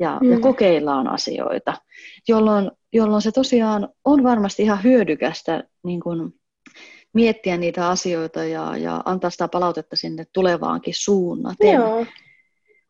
ja, 0.00 0.18
mm. 0.22 0.32
ja 0.32 0.40
kokeillaan 0.40 1.08
asioita, 1.08 1.74
jolloin, 2.28 2.70
jolloin 2.92 3.22
se 3.22 3.32
tosiaan 3.32 3.88
on 4.04 4.22
varmasti 4.22 4.62
ihan 4.62 4.82
hyödykästä 4.82 5.64
niin 5.84 6.00
kun 6.00 6.34
miettiä 7.12 7.56
niitä 7.56 7.88
asioita 7.88 8.44
ja, 8.44 8.76
ja 8.76 9.02
antaa 9.04 9.30
sitä 9.30 9.48
palautetta 9.48 9.96
sinne 9.96 10.24
tulevaankin 10.32 10.94
suunnaten. 10.96 11.74
Joo. 11.74 12.06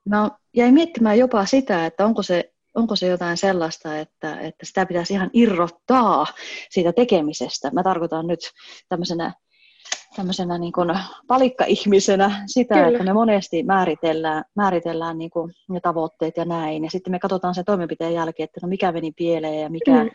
Mä 0.09 0.31
jäin 0.57 0.75
miettimään 0.75 1.19
jopa 1.19 1.45
sitä, 1.47 1.87
että 1.87 2.07
onko 2.07 2.23
se 2.23 2.54
onko 2.75 2.97
se 2.97 3.07
jotain 3.07 3.37
sellaista, 3.37 3.99
että, 3.99 4.41
että 4.41 4.67
sitä 4.67 4.87
pitäisi 4.87 5.13
ihan 5.13 5.31
irrottaa 5.33 6.27
siitä 6.71 6.93
tekemisestä. 6.93 7.71
Mä 7.71 7.83
tarkoitan 7.83 8.27
nyt 8.27 8.41
tämmöisenä, 8.89 9.33
tämmöisenä 10.17 10.59
niin 10.59 10.73
kuin 10.73 10.99
palikka-ihmisenä 11.27 12.45
sitä, 12.47 12.75
Kyllä. 12.75 12.89
että 12.89 13.05
me 13.05 13.13
monesti 13.13 13.63
määritellään, 13.63 14.45
määritellään 14.57 15.19
niin 15.19 15.31
kuin 15.31 15.53
ne 15.69 15.81
tavoitteet 15.81 16.37
ja 16.37 16.45
näin, 16.45 16.85
ja 16.85 16.91
sitten 16.91 17.11
me 17.11 17.19
katsotaan 17.19 17.55
sen 17.55 17.65
toimenpiteen 17.65 18.15
jälkeen, 18.15 18.45
että 18.45 18.61
no 18.63 18.69
mikä 18.69 18.93
meni 18.93 19.13
pieleen 19.13 19.63
ja 19.63 19.71
mikä, 19.71 20.05
mm. 20.05 20.11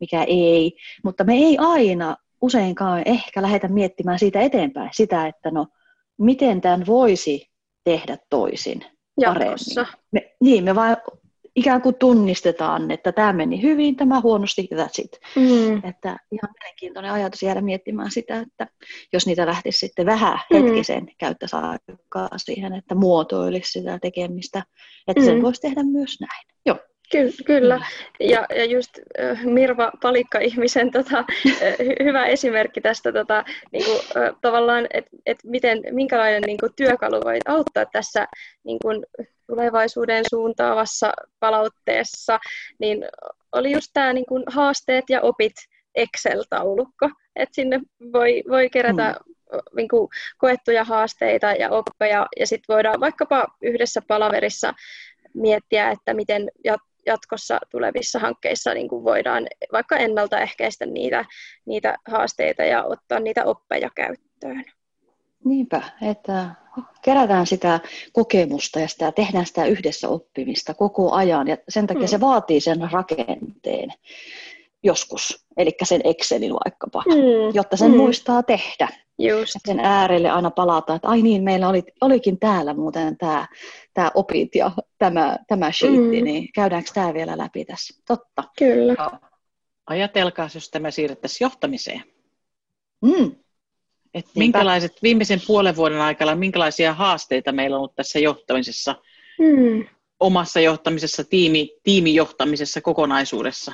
mikä 0.00 0.22
ei, 0.22 0.76
mutta 1.04 1.24
me 1.24 1.34
ei 1.34 1.56
aina 1.58 2.16
useinkaan 2.40 3.02
ehkä 3.04 3.42
lähdetä 3.42 3.68
miettimään 3.68 4.18
siitä 4.18 4.40
eteenpäin 4.40 4.90
sitä, 4.92 5.26
että 5.26 5.50
no 5.50 5.66
miten 6.18 6.60
tämän 6.60 6.86
voisi 6.86 7.50
tehdä 7.84 8.18
toisin. 8.30 8.84
Jatkossa. 9.20 9.86
Me, 10.12 10.34
niin, 10.40 10.64
me 10.64 10.74
vaan 10.74 10.96
ikään 11.58 11.82
kuin 11.82 11.94
tunnistetaan, 11.94 12.90
että 12.90 13.12
tämä 13.12 13.32
meni 13.32 13.62
hyvin, 13.62 13.96
tämä 13.96 14.20
huonosti, 14.20 14.68
that's 14.74 15.04
it. 15.04 15.20
Mm. 15.36 15.76
Että 15.76 16.16
ihan 16.32 16.54
mielenkiintoinen 16.60 17.12
ajatus 17.12 17.42
jäädä 17.42 17.60
miettimään 17.60 18.10
sitä, 18.10 18.38
että 18.38 18.66
jos 19.12 19.26
niitä 19.26 19.46
lähtisi 19.46 19.78
sitten 19.78 20.06
vähän 20.06 20.38
mm. 20.50 20.62
hetkisen 20.62 21.04
mm. 21.04 21.08
käyttäisi 21.18 21.56
aikaa 21.56 22.28
siihen, 22.36 22.72
että 22.74 22.94
muotoilisi 22.94 23.72
sitä 23.72 23.98
tekemistä, 24.02 24.62
että 25.08 25.20
mm. 25.20 25.26
sen 25.26 25.42
voisi 25.42 25.60
tehdä 25.60 25.82
myös 25.82 26.20
näin. 26.20 26.46
Joo. 26.66 26.78
Ky- 27.10 27.32
kyllä. 27.44 27.80
Ja, 28.20 28.46
ja 28.56 28.64
just 28.64 28.90
äh, 29.20 29.44
Mirva 29.44 29.92
Palikka-ihmisen 30.02 30.90
tota, 30.90 31.18
äh, 31.18 31.54
hyvä 32.04 32.26
esimerkki 32.26 32.80
tästä 32.80 33.12
tota, 33.12 33.44
niinku, 33.72 33.90
äh, 33.90 34.34
tavallaan, 34.40 34.86
että 34.94 35.10
et 35.26 35.38
miten, 35.44 35.82
minkälainen 35.90 36.42
niinku, 36.42 36.68
työkalu 36.76 37.20
voi 37.24 37.38
auttaa 37.46 37.84
tässä 37.92 38.28
niinku, 38.64 38.88
tulevaisuuden 39.48 40.24
suuntaavassa 40.30 41.12
palautteessa, 41.40 42.38
niin 42.78 43.04
oli 43.52 43.72
just 43.72 43.90
tämä 43.92 44.12
niin 44.12 44.26
kuin 44.26 44.44
haasteet 44.46 45.04
ja 45.10 45.20
opit 45.20 45.52
Excel-taulukko, 45.94 47.10
että 47.36 47.54
sinne 47.54 47.80
voi, 48.12 48.42
voi 48.48 48.70
kerätä 48.70 49.14
mm. 49.26 49.58
niin 49.76 49.88
kuin, 49.88 50.08
koettuja 50.38 50.84
haasteita 50.84 51.46
ja 51.46 51.70
oppeja, 51.70 52.26
ja 52.40 52.46
sitten 52.46 52.74
voidaan 52.74 53.00
vaikkapa 53.00 53.46
yhdessä 53.62 54.02
palaverissa 54.08 54.74
miettiä, 55.34 55.90
että 55.90 56.14
miten 56.14 56.50
jatkossa 57.06 57.58
tulevissa 57.70 58.18
hankkeissa 58.18 58.74
niin 58.74 58.88
kuin 58.88 59.04
voidaan 59.04 59.46
vaikka 59.72 59.96
ennaltaehkäistä 59.96 60.86
niitä, 60.86 61.24
niitä 61.66 61.96
haasteita 62.08 62.64
ja 62.64 62.84
ottaa 62.84 63.20
niitä 63.20 63.44
oppeja 63.44 63.90
käyttöön. 63.94 64.64
Niinpä, 65.48 65.82
että 66.02 66.54
kerätään 67.02 67.46
sitä 67.46 67.80
kokemusta 68.12 68.80
ja 68.80 68.88
sitä, 68.88 69.12
tehdään 69.12 69.46
sitä 69.46 69.66
yhdessä 69.66 70.08
oppimista 70.08 70.74
koko 70.74 71.12
ajan 71.12 71.48
ja 71.48 71.56
sen 71.68 71.86
takia 71.86 72.02
mm. 72.02 72.08
se 72.08 72.20
vaatii 72.20 72.60
sen 72.60 72.88
rakenteen 72.92 73.92
joskus, 74.82 75.46
eli 75.56 75.70
sen 75.82 76.00
Excelin 76.04 76.52
vaikkapa, 76.52 77.02
mm. 77.06 77.54
jotta 77.54 77.76
sen 77.76 77.90
mm. 77.90 77.96
muistaa 77.96 78.42
tehdä. 78.42 78.88
Just. 79.18 79.56
Sen 79.66 79.80
äärelle 79.80 80.30
aina 80.30 80.50
palata, 80.50 80.94
että 80.94 81.08
ai 81.08 81.22
niin, 81.22 81.42
meillä 81.42 81.68
oli, 81.68 81.82
olikin 82.00 82.38
täällä 82.38 82.74
muuten 82.74 83.16
tämä, 83.16 83.46
tämä 83.94 84.10
opit 84.14 84.54
ja 84.54 84.70
tämä, 84.98 85.36
tämä 85.48 85.72
sheetti, 85.72 86.18
mm. 86.18 86.24
niin 86.24 86.48
käydäänkö 86.54 86.90
tämä 86.94 87.14
vielä 87.14 87.38
läpi 87.38 87.64
tässä? 87.64 88.02
Totta. 88.06 88.44
Kyllä. 88.58 89.10
Ajatelkaa, 89.86 90.48
jos 90.54 90.70
tämä 90.70 90.90
siirrettäisiin 90.90 91.46
johtamiseen. 91.46 92.02
Mm. 93.02 93.30
Että 94.18 94.30
minkälaiset 94.34 95.02
viimeisen 95.02 95.40
puolen 95.46 95.76
vuoden 95.76 96.00
aikana, 96.00 96.34
minkälaisia 96.34 96.94
haasteita 96.94 97.52
meillä 97.52 97.76
on 97.76 97.78
ollut 97.78 97.94
tässä 97.94 98.18
johtamisessa, 98.18 98.94
mm. 99.38 99.86
omassa 100.20 100.60
johtamisessa, 100.60 101.24
tiimi, 101.24 101.70
tiimijohtamisessa, 101.82 102.80
kokonaisuudessa, 102.80 103.72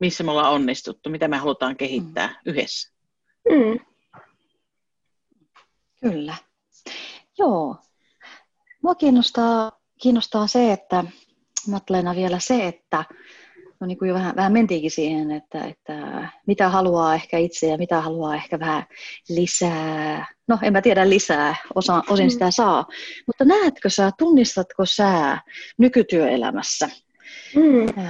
missä 0.00 0.24
me 0.24 0.30
ollaan 0.30 0.52
onnistuttu, 0.52 1.10
mitä 1.10 1.28
me 1.28 1.36
halutaan 1.36 1.76
kehittää 1.76 2.26
mm. 2.26 2.34
yhdessä. 2.52 2.92
Mm. 3.50 3.80
Kyllä. 6.00 6.34
Joo. 7.38 7.76
Mua 8.82 8.94
kiinnostaa, 8.94 9.80
kiinnostaa 10.02 10.46
se, 10.46 10.72
että 10.72 11.04
Matleena 11.68 12.16
vielä 12.16 12.38
se, 12.38 12.66
että 12.66 13.04
no 13.80 13.86
niin 13.86 13.98
kuin 13.98 14.08
jo 14.08 14.14
vähän, 14.14 14.36
vähän 14.36 14.52
mentiinkin 14.52 14.90
siihen, 14.90 15.30
että, 15.30 15.64
että 15.64 16.28
mitä 16.46 16.68
haluaa 16.68 17.14
ehkä 17.14 17.38
itse 17.38 17.66
ja 17.66 17.78
mitä 17.78 18.00
haluaa 18.00 18.34
ehkä 18.34 18.58
vähän 18.58 18.84
lisää. 19.28 20.26
No 20.48 20.58
en 20.62 20.72
mä 20.72 20.82
tiedä 20.82 21.08
lisää, 21.08 21.56
osa, 21.74 22.02
osin 22.10 22.26
mm. 22.26 22.30
sitä 22.30 22.50
saa. 22.50 22.86
Mutta 23.26 23.44
näetkö 23.44 23.90
sä, 23.90 24.10
tunnistatko 24.18 24.86
sä 24.86 25.38
nykytyöelämässä 25.78 26.88
mm. 27.56 28.04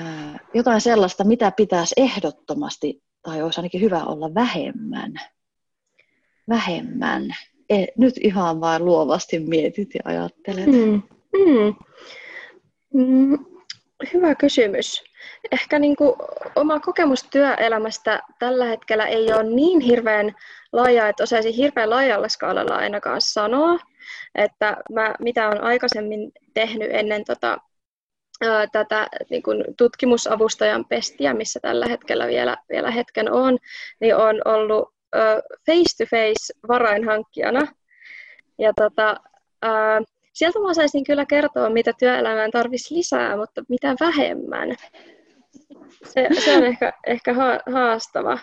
jotain 0.55 0.81
sellaista, 0.81 1.25
mitä 1.25 1.51
pitäisi 1.51 1.95
ehdottomasti 1.97 3.03
tai 3.23 3.43
olisi 3.43 3.61
ainakin 3.61 3.81
hyvä 3.81 4.05
olla 4.05 4.35
vähemmän? 4.35 5.13
Vähemmän. 6.49 7.23
E, 7.71 7.87
nyt 7.99 8.15
ihan 8.21 8.61
vain 8.61 8.85
luovasti 8.85 9.39
mietit 9.39 9.89
ja 9.95 10.01
ajattelet. 10.05 10.67
Mm. 10.67 11.03
Mm. 11.35 11.75
Mm. 12.95 13.39
Hyvä 14.15 14.35
kysymys 14.35 15.10
ehkä 15.53 15.79
niin 15.79 15.97
kuin 15.97 16.17
oma 16.57 16.81
kokemus 16.81 17.25
työelämästä 17.25 18.23
tällä 18.39 18.65
hetkellä 18.65 19.07
ei 19.07 19.33
ole 19.33 19.43
niin 19.43 19.81
hirveän 19.81 20.35
laaja, 20.73 21.09
että 21.09 21.23
osaisin 21.23 21.55
hirveän 21.55 21.91
laajalla 21.91 22.29
skaalalla 22.29 22.75
ainakaan 22.77 23.21
sanoa, 23.21 23.79
että 24.35 24.77
mä, 24.93 25.15
mitä 25.21 25.49
olen 25.49 25.65
aikaisemmin 25.65 26.33
tehnyt 26.55 26.89
ennen 26.91 27.25
tota, 27.25 27.59
ää, 28.41 28.67
tätä 28.73 29.09
niin 29.31 29.43
kuin 29.43 29.65
tutkimusavustajan 29.77 30.85
pestiä, 30.85 31.35
missä 31.35 31.61
tällä 31.61 31.87
hetkellä 31.87 32.27
vielä, 32.27 32.57
vielä 32.71 32.91
hetken 32.91 33.33
on, 33.33 33.59
niin 34.01 34.17
on 34.17 34.41
ollut 34.45 34.95
face-to-face 35.67 36.61
varainhankkijana. 36.69 37.61
Ja 38.59 38.73
tota, 38.77 39.17
ää, 39.63 40.01
sieltä 40.41 40.59
mä 40.59 40.69
osaisin 40.69 41.05
kyllä 41.05 41.27
kertoa, 41.27 41.71
mitä 41.71 41.93
työelämään 41.99 42.51
tarvitsisi 42.51 42.95
lisää, 42.95 43.37
mutta 43.37 43.65
mitä 43.69 43.95
vähemmän. 44.01 44.69
Se, 46.05 46.29
se 46.45 46.57
on 46.57 46.65
ehkä, 46.65 46.93
ehkä 47.07 47.35
haastava. 47.73 48.39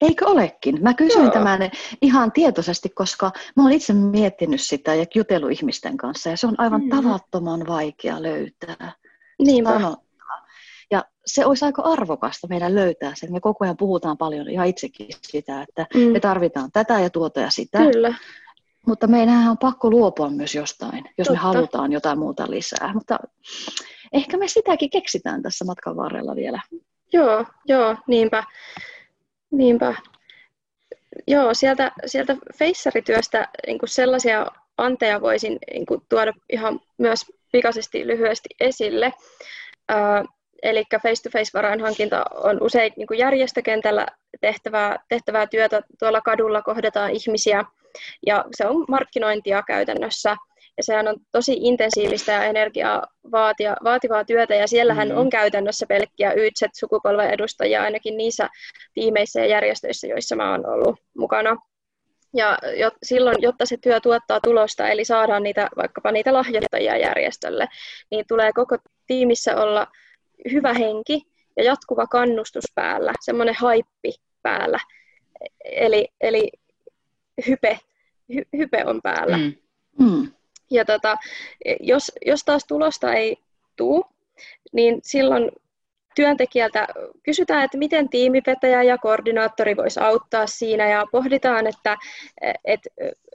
Eikö 0.00 0.26
olekin? 0.26 0.82
Mä 0.82 0.94
kysyin 0.94 1.24
Joo. 1.24 1.32
tämän 1.32 1.70
ihan 2.02 2.32
tietoisesti, 2.32 2.88
koska 2.88 3.30
mä 3.56 3.62
oon 3.62 3.72
itse 3.72 3.92
miettinyt 3.92 4.60
sitä 4.60 4.94
ja 4.94 5.06
jutellut 5.14 5.50
ihmisten 5.50 5.96
kanssa 5.96 6.30
ja 6.30 6.36
se 6.36 6.46
on 6.46 6.54
aivan 6.58 6.82
mm. 6.82 6.88
tavattoman 6.88 7.66
vaikea 7.66 8.22
löytää. 8.22 8.92
Niinpä. 9.38 9.70
Sanottaa. 9.70 10.46
Ja 10.90 11.04
se 11.26 11.46
olisi 11.46 11.64
aika 11.64 11.82
arvokasta 11.82 12.46
meidän 12.46 12.74
löytää 12.74 13.12
sen. 13.14 13.32
Me 13.32 13.40
koko 13.40 13.64
ajan 13.64 13.76
puhutaan 13.76 14.18
paljon 14.18 14.50
ihan 14.50 14.66
itsekin 14.66 15.08
sitä, 15.22 15.62
että 15.62 15.86
mm. 15.94 16.00
me 16.00 16.20
tarvitaan 16.20 16.72
tätä 16.72 17.00
ja 17.00 17.10
tuota 17.10 17.40
ja 17.40 17.50
sitä. 17.50 17.78
Kyllä. 17.78 18.14
Mutta 18.90 19.06
meidän 19.06 19.48
on 19.48 19.58
pakko 19.58 19.90
luopua 19.90 20.30
myös 20.30 20.54
jostain, 20.54 21.04
jos 21.18 21.26
Totta. 21.26 21.32
me 21.32 21.38
halutaan 21.38 21.92
jotain 21.92 22.18
muuta 22.18 22.50
lisää. 22.50 22.92
Mutta 22.94 23.18
ehkä 24.12 24.36
me 24.36 24.48
sitäkin 24.48 24.90
keksitään 24.90 25.42
tässä 25.42 25.64
matkan 25.64 25.96
varrella 25.96 26.36
vielä. 26.36 26.60
Joo, 27.12 27.44
joo, 27.64 27.96
niinpä. 28.06 28.44
niinpä. 29.50 29.94
Joo, 31.26 31.54
sieltä, 31.54 31.92
sieltä 32.06 32.36
feissarityöstä 32.58 33.48
niin 33.66 33.78
sellaisia 33.84 34.46
anteja 34.78 35.20
voisin 35.20 35.58
niin 35.72 35.86
kuin, 35.86 36.00
tuoda 36.08 36.32
ihan 36.52 36.80
myös 36.98 37.26
pikaisesti 37.52 38.06
lyhyesti 38.06 38.48
esille. 38.60 39.12
Äh, 39.90 40.24
eli 40.62 40.84
face-to-face-varainhankinta 41.02 42.24
on 42.34 42.62
usein 42.62 42.92
niin 42.96 43.06
kuin 43.06 43.18
järjestökentällä 43.18 44.06
tehtävää, 44.40 45.04
tehtävää 45.08 45.46
työtä. 45.46 45.82
Tuolla 45.98 46.20
kadulla 46.20 46.62
kohdataan 46.62 47.10
ihmisiä 47.10 47.64
ja 48.26 48.44
se 48.56 48.66
on 48.66 48.84
markkinointia 48.88 49.62
käytännössä– 49.66 50.36
ja 50.80 50.84
sehän 50.84 51.08
on 51.08 51.16
tosi 51.32 51.56
intensiivistä 51.60 52.32
ja 52.32 52.44
energiaa 52.44 53.06
vaatia, 53.32 53.76
vaativaa 53.84 54.24
työtä, 54.24 54.54
ja 54.54 54.66
siellähän 54.66 55.08
mm. 55.08 55.16
on 55.16 55.30
käytännössä 55.30 55.86
pelkkiä 55.88 56.32
YZ-sukupolven 56.32 57.30
edustajia 57.30 57.82
ainakin 57.82 58.16
niissä 58.16 58.48
tiimeissä 58.94 59.40
ja 59.40 59.46
järjestöissä, 59.46 60.06
joissa 60.06 60.36
mä 60.36 60.50
oon 60.50 60.66
ollut 60.66 60.96
mukana. 61.18 61.56
Ja 62.34 62.58
jo, 62.76 62.90
silloin, 63.02 63.36
jotta 63.40 63.66
se 63.66 63.76
työ 63.82 64.00
tuottaa 64.00 64.40
tulosta, 64.40 64.88
eli 64.88 65.04
saadaan 65.04 65.42
niitä, 65.42 65.68
vaikkapa 65.76 66.12
niitä 66.12 66.32
lahjoittajia 66.32 66.96
järjestölle, 66.96 67.66
niin 68.10 68.24
tulee 68.28 68.52
koko 68.52 68.76
tiimissä 69.06 69.56
olla 69.56 69.86
hyvä 70.52 70.74
henki 70.74 71.22
ja 71.56 71.64
jatkuva 71.64 72.06
kannustus 72.06 72.64
päällä, 72.74 73.12
semmoinen 73.20 73.54
haippi 73.54 74.12
päällä. 74.42 74.78
Eli, 75.64 76.08
eli 76.20 76.50
hype, 77.48 77.78
hy, 78.34 78.42
hype 78.56 78.84
on 78.86 79.00
päällä. 79.02 79.36
Mm. 79.36 79.54
Mm. 79.98 80.32
Ja 80.70 80.84
tota, 80.84 81.16
jos, 81.80 82.12
jos 82.26 82.44
taas 82.44 82.64
tulosta 82.64 83.14
ei 83.14 83.36
tule, 83.76 84.04
niin 84.72 85.00
silloin 85.02 85.50
työntekijältä 86.14 86.86
kysytään, 87.22 87.64
että 87.64 87.78
miten 87.78 88.08
tiimipetäjä 88.08 88.82
ja 88.82 88.98
koordinaattori 88.98 89.76
voisi 89.76 90.00
auttaa 90.00 90.46
siinä 90.46 90.88
ja 90.90 91.06
pohditaan, 91.12 91.66
että 91.66 91.96
et, 92.64 92.80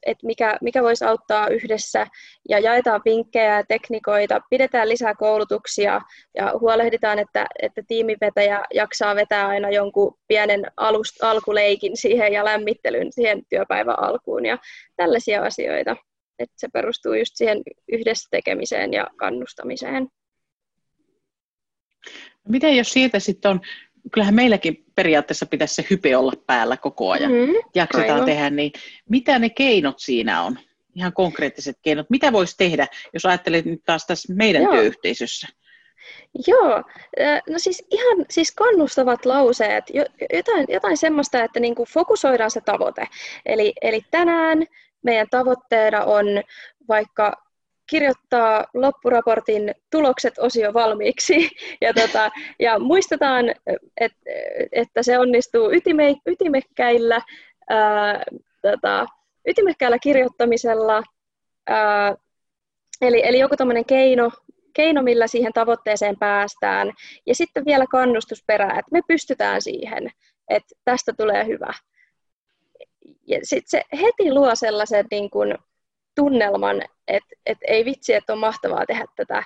et 0.05 0.17
mikä, 0.23 0.57
mikä 0.61 0.83
voisi 0.83 1.05
auttaa 1.05 1.47
yhdessä 1.47 2.07
ja 2.49 2.59
jaetaan 2.59 3.01
vinkkejä 3.05 3.57
ja 3.57 3.63
teknikoita, 3.67 4.41
pidetään 4.49 4.89
lisää 4.89 5.15
koulutuksia 5.15 6.01
ja 6.35 6.53
huolehditaan, 6.59 7.19
että, 7.19 7.47
että 7.61 7.81
tiimipetäjä 7.87 8.61
jaksaa 8.73 9.15
vetää 9.15 9.47
aina 9.47 9.69
jonkun 9.69 10.17
pienen 10.27 10.65
alust, 10.77 11.23
alkuleikin 11.23 11.97
siihen 11.97 12.33
ja 12.33 12.45
lämmittelyn 12.45 13.13
siihen 13.13 13.41
työpäivän 13.49 13.99
alkuun 13.99 14.45
ja 14.45 14.57
tällaisia 14.95 15.43
asioita 15.43 15.95
että 16.39 16.55
se 16.57 16.67
perustuu 16.73 17.13
just 17.13 17.31
siihen 17.35 17.61
yhdessä 17.87 18.27
tekemiseen 18.31 18.93
ja 18.93 19.07
kannustamiseen. 19.15 20.07
Miten 22.47 22.77
jos 22.77 22.93
siitä 22.93 23.19
sitten 23.19 23.51
on, 23.51 23.61
kyllähän 24.11 24.35
meilläkin 24.35 24.85
periaatteessa 24.95 25.45
pitäisi 25.45 25.75
se 25.75 25.85
hype 25.89 26.17
olla 26.17 26.33
päällä 26.47 26.77
koko 26.77 27.11
ajan, 27.11 27.31
mm, 27.31 27.53
jaksetaan 27.75 28.11
aivan. 28.11 28.25
tehdä, 28.25 28.49
niin 28.49 28.71
mitä 29.09 29.39
ne 29.39 29.49
keinot 29.49 29.99
siinä 29.99 30.41
on? 30.41 30.59
Ihan 30.95 31.13
konkreettiset 31.13 31.77
keinot. 31.81 32.09
Mitä 32.09 32.31
voisi 32.31 32.57
tehdä, 32.57 32.87
jos 33.13 33.25
ajattelet 33.25 33.65
nyt 33.65 33.81
taas 33.85 34.05
tässä 34.05 34.33
meidän 34.33 34.63
Joo. 34.63 34.71
työyhteisössä? 34.71 35.47
Joo, 36.47 36.83
no 37.49 37.59
siis 37.59 37.85
ihan 37.91 38.25
siis 38.29 38.51
kannustavat 38.51 39.25
lauseet, 39.25 39.83
jotain, 40.33 40.65
jotain 40.69 40.97
semmoista, 40.97 41.43
että 41.43 41.59
niinku 41.59 41.85
fokusoidaan 41.85 42.51
se 42.51 42.61
tavoite. 42.61 43.07
Eli, 43.45 43.73
eli 43.81 44.01
tänään 44.11 44.65
meidän 45.03 45.27
tavoitteena 45.29 46.03
on 46.03 46.25
vaikka 46.87 47.44
kirjoittaa 47.87 48.65
loppuraportin 48.73 49.75
tulokset 49.91 50.33
osio 50.39 50.73
valmiiksi. 50.73 51.49
Ja, 51.81 51.93
tota, 51.93 52.31
ja 52.59 52.79
muistetaan, 52.79 53.45
et, 53.99 54.11
että 54.71 55.03
se 55.03 55.19
onnistuu 55.19 55.71
ytime, 55.71 56.15
ytimekkäillä, 56.25 57.21
ää, 57.69 58.23
tota, 58.61 59.05
ytimekkäillä 59.47 59.99
kirjoittamisella, 59.99 61.03
ää, 61.67 62.15
eli, 63.01 63.27
eli 63.27 63.39
joku 63.39 63.55
tämmöinen 63.57 63.85
keino, 63.85 64.31
keino, 64.73 65.01
millä 65.01 65.27
siihen 65.27 65.53
tavoitteeseen 65.53 66.19
päästään, 66.19 66.91
ja 67.25 67.35
sitten 67.35 67.65
vielä 67.65 67.85
kannustusperää, 67.91 68.79
että 68.79 68.91
me 68.91 69.01
pystytään 69.07 69.61
siihen, 69.61 70.11
että 70.49 70.75
tästä 70.85 71.13
tulee 71.17 71.47
hyvä. 71.47 71.73
Ja 73.27 73.39
sit 73.43 73.63
se 73.67 73.81
heti 74.01 74.33
luo 74.33 74.55
sellaisen 74.55 75.05
niin 75.11 75.29
kuin, 75.29 75.57
tunnelman, 76.15 76.81
että 77.07 77.35
et 77.45 77.57
ei 77.67 77.85
vitsi, 77.85 78.13
että 78.13 78.33
on 78.33 78.39
mahtavaa 78.39 78.85
tehdä 78.85 79.05
tätä. 79.15 79.43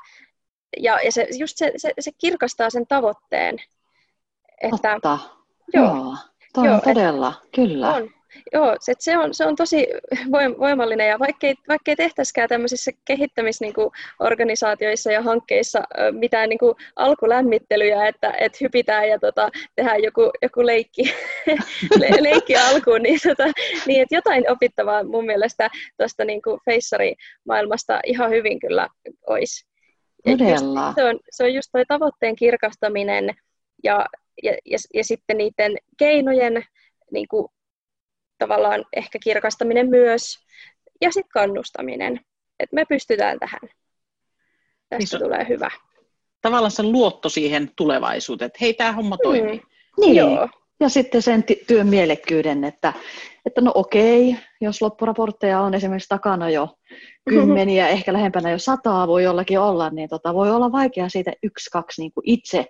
Ja, 0.77 0.99
ja 1.05 1.11
se, 1.11 1.27
just 1.37 1.57
se, 1.57 1.71
se, 1.77 1.93
se 1.99 2.11
kirkastaa 2.17 2.69
sen 2.69 2.87
tavoitteen. 2.87 3.57
Että, 4.61 4.93
Totta. 4.93 5.19
Joo, 5.73 5.95
joo, 5.95 6.15
toi 6.53 6.65
joo, 6.65 6.75
on 6.75 6.81
todella, 6.81 7.33
et, 7.43 7.49
kyllä. 7.55 7.93
On. 7.93 8.09
Joo, 8.53 8.75
se, 8.79 8.93
se, 8.99 9.17
on, 9.17 9.33
se 9.33 9.45
on 9.45 9.55
tosi 9.55 9.87
voimallinen 10.59 11.07
ja 11.07 11.19
vaikkei, 11.19 11.55
vaikkei 11.67 11.95
tehtäisikään 11.95 12.49
tämmöisissä 12.49 12.91
kehittämisorganisaatioissa 13.05 15.11
ja 15.11 15.21
hankkeissa 15.21 15.81
mitään 16.11 16.49
niin 16.49 16.59
kuin 16.59 16.75
alkulämmittelyjä, 16.95 18.07
että, 18.07 18.33
että 18.39 18.57
hypitään 18.61 19.09
ja 19.09 19.19
tota, 19.19 19.49
tehdään 19.75 20.03
joku, 20.03 20.31
joku 20.41 20.65
leikki, 20.65 21.03
le, 21.99 22.09
leikki 22.19 22.55
alkuun, 22.55 23.01
niin, 23.01 23.19
tota, 23.27 23.51
niin 23.85 24.01
että 24.01 24.15
jotain 24.15 24.51
opittavaa 24.51 25.03
mun 25.03 25.25
mielestä 25.25 25.69
tuosta 25.97 26.25
niin 26.25 26.41
feissari-maailmasta 26.65 27.99
ihan 28.05 28.29
hyvin 28.29 28.59
kyllä 28.59 28.87
olisi. 29.27 29.69
Todella. 30.25 30.93
Se 30.95 31.03
on, 31.03 31.19
se 31.29 31.43
on 31.43 31.53
just 31.53 31.69
toi 31.71 31.83
tavoitteen 31.87 32.35
kirkastaminen 32.35 33.29
ja, 33.83 34.05
ja, 34.43 34.53
ja, 34.65 34.77
ja 34.93 35.03
sitten 35.03 35.37
niiden 35.37 35.77
keinojen 35.97 36.63
niin 37.11 37.27
kuin 37.27 37.47
tavallaan 38.39 38.85
ehkä 38.95 39.19
kirkastaminen 39.23 39.89
myös, 39.89 40.39
ja 41.01 41.11
sitten 41.11 41.31
kannustaminen, 41.33 42.19
että 42.59 42.75
me 42.75 42.85
pystytään 42.89 43.39
tähän. 43.39 43.61
Tästä 44.89 45.17
niin, 45.17 45.25
tulee 45.25 45.45
hyvä. 45.49 45.69
Tavallaan 46.41 46.71
se 46.71 46.83
luotto 46.83 47.29
siihen 47.29 47.71
tulevaisuuteen, 47.75 48.47
että 48.47 48.57
hei, 48.61 48.73
tämä 48.73 48.91
homma 48.91 49.15
mm. 49.15 49.23
toimii. 49.23 49.61
Niin, 49.99 50.15
Joo. 50.15 50.49
ja 50.79 50.89
sitten 50.89 51.21
sen 51.21 51.43
työn 51.67 51.87
mielekkyyden, 51.87 52.63
että, 52.63 52.93
että 53.45 53.61
no 53.61 53.71
okei, 53.75 54.35
jos 54.61 54.81
loppuraportteja 54.81 55.61
on 55.61 55.73
esimerkiksi 55.73 56.09
takana 56.09 56.49
jo 56.49 56.75
kymmeniä, 57.29 57.83
mm-hmm. 57.83 57.93
ehkä 57.97 58.13
lähempänä 58.13 58.51
jo 58.51 58.59
sataa 58.59 59.07
voi 59.07 59.23
jollakin 59.23 59.59
olla, 59.59 59.89
niin 59.89 60.09
tota, 60.09 60.33
voi 60.33 60.51
olla 60.51 60.71
vaikea 60.71 61.09
siitä 61.09 61.33
yksi, 61.43 61.69
kaksi 61.69 62.01
niin 62.01 62.11
kuin 62.13 62.29
itse 62.29 62.65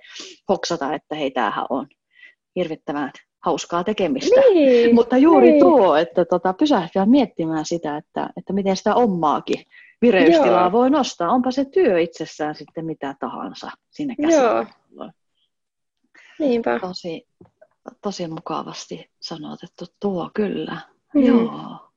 hoksata, 0.49 0.93
että 0.93 1.15
hei, 1.15 1.32
tämähän 1.32 1.65
on 1.69 1.88
hirvittävän 2.55 3.12
hauskaa 3.45 3.84
tekemistä. 3.84 4.41
Niin, 4.41 4.95
Mutta 4.95 5.17
juuri 5.17 5.52
niin. 5.52 5.60
tuo, 5.60 5.95
että 5.95 6.25
tota, 6.25 6.54
pysähtyä 6.54 7.06
miettimään 7.06 7.65
sitä, 7.65 7.97
että, 7.97 8.30
että 8.38 8.54
miten 8.54 8.78
sitä 8.78 8.95
omaakin 8.95 9.65
vireystilaa 10.02 10.62
Joo. 10.62 10.71
voi 10.71 10.89
nostaa. 10.89 11.32
Onpa 11.32 11.52
se 11.52 11.65
työ 11.65 11.99
itsessään 11.99 12.56
sitten 12.56 12.86
mitä 12.86 13.15
tahansa 13.19 13.71
siinä 13.89 14.15
käsillä. 14.21 14.65
Niinpä. 16.39 16.80
Tosi, 16.80 17.28
tosi 18.02 18.28
mukavasti 18.28 19.12
sanotettu 19.21 19.86
tuo 19.99 20.30
kyllä. 20.34 20.78
Mm. 21.13 21.21
Joo. 21.25 21.89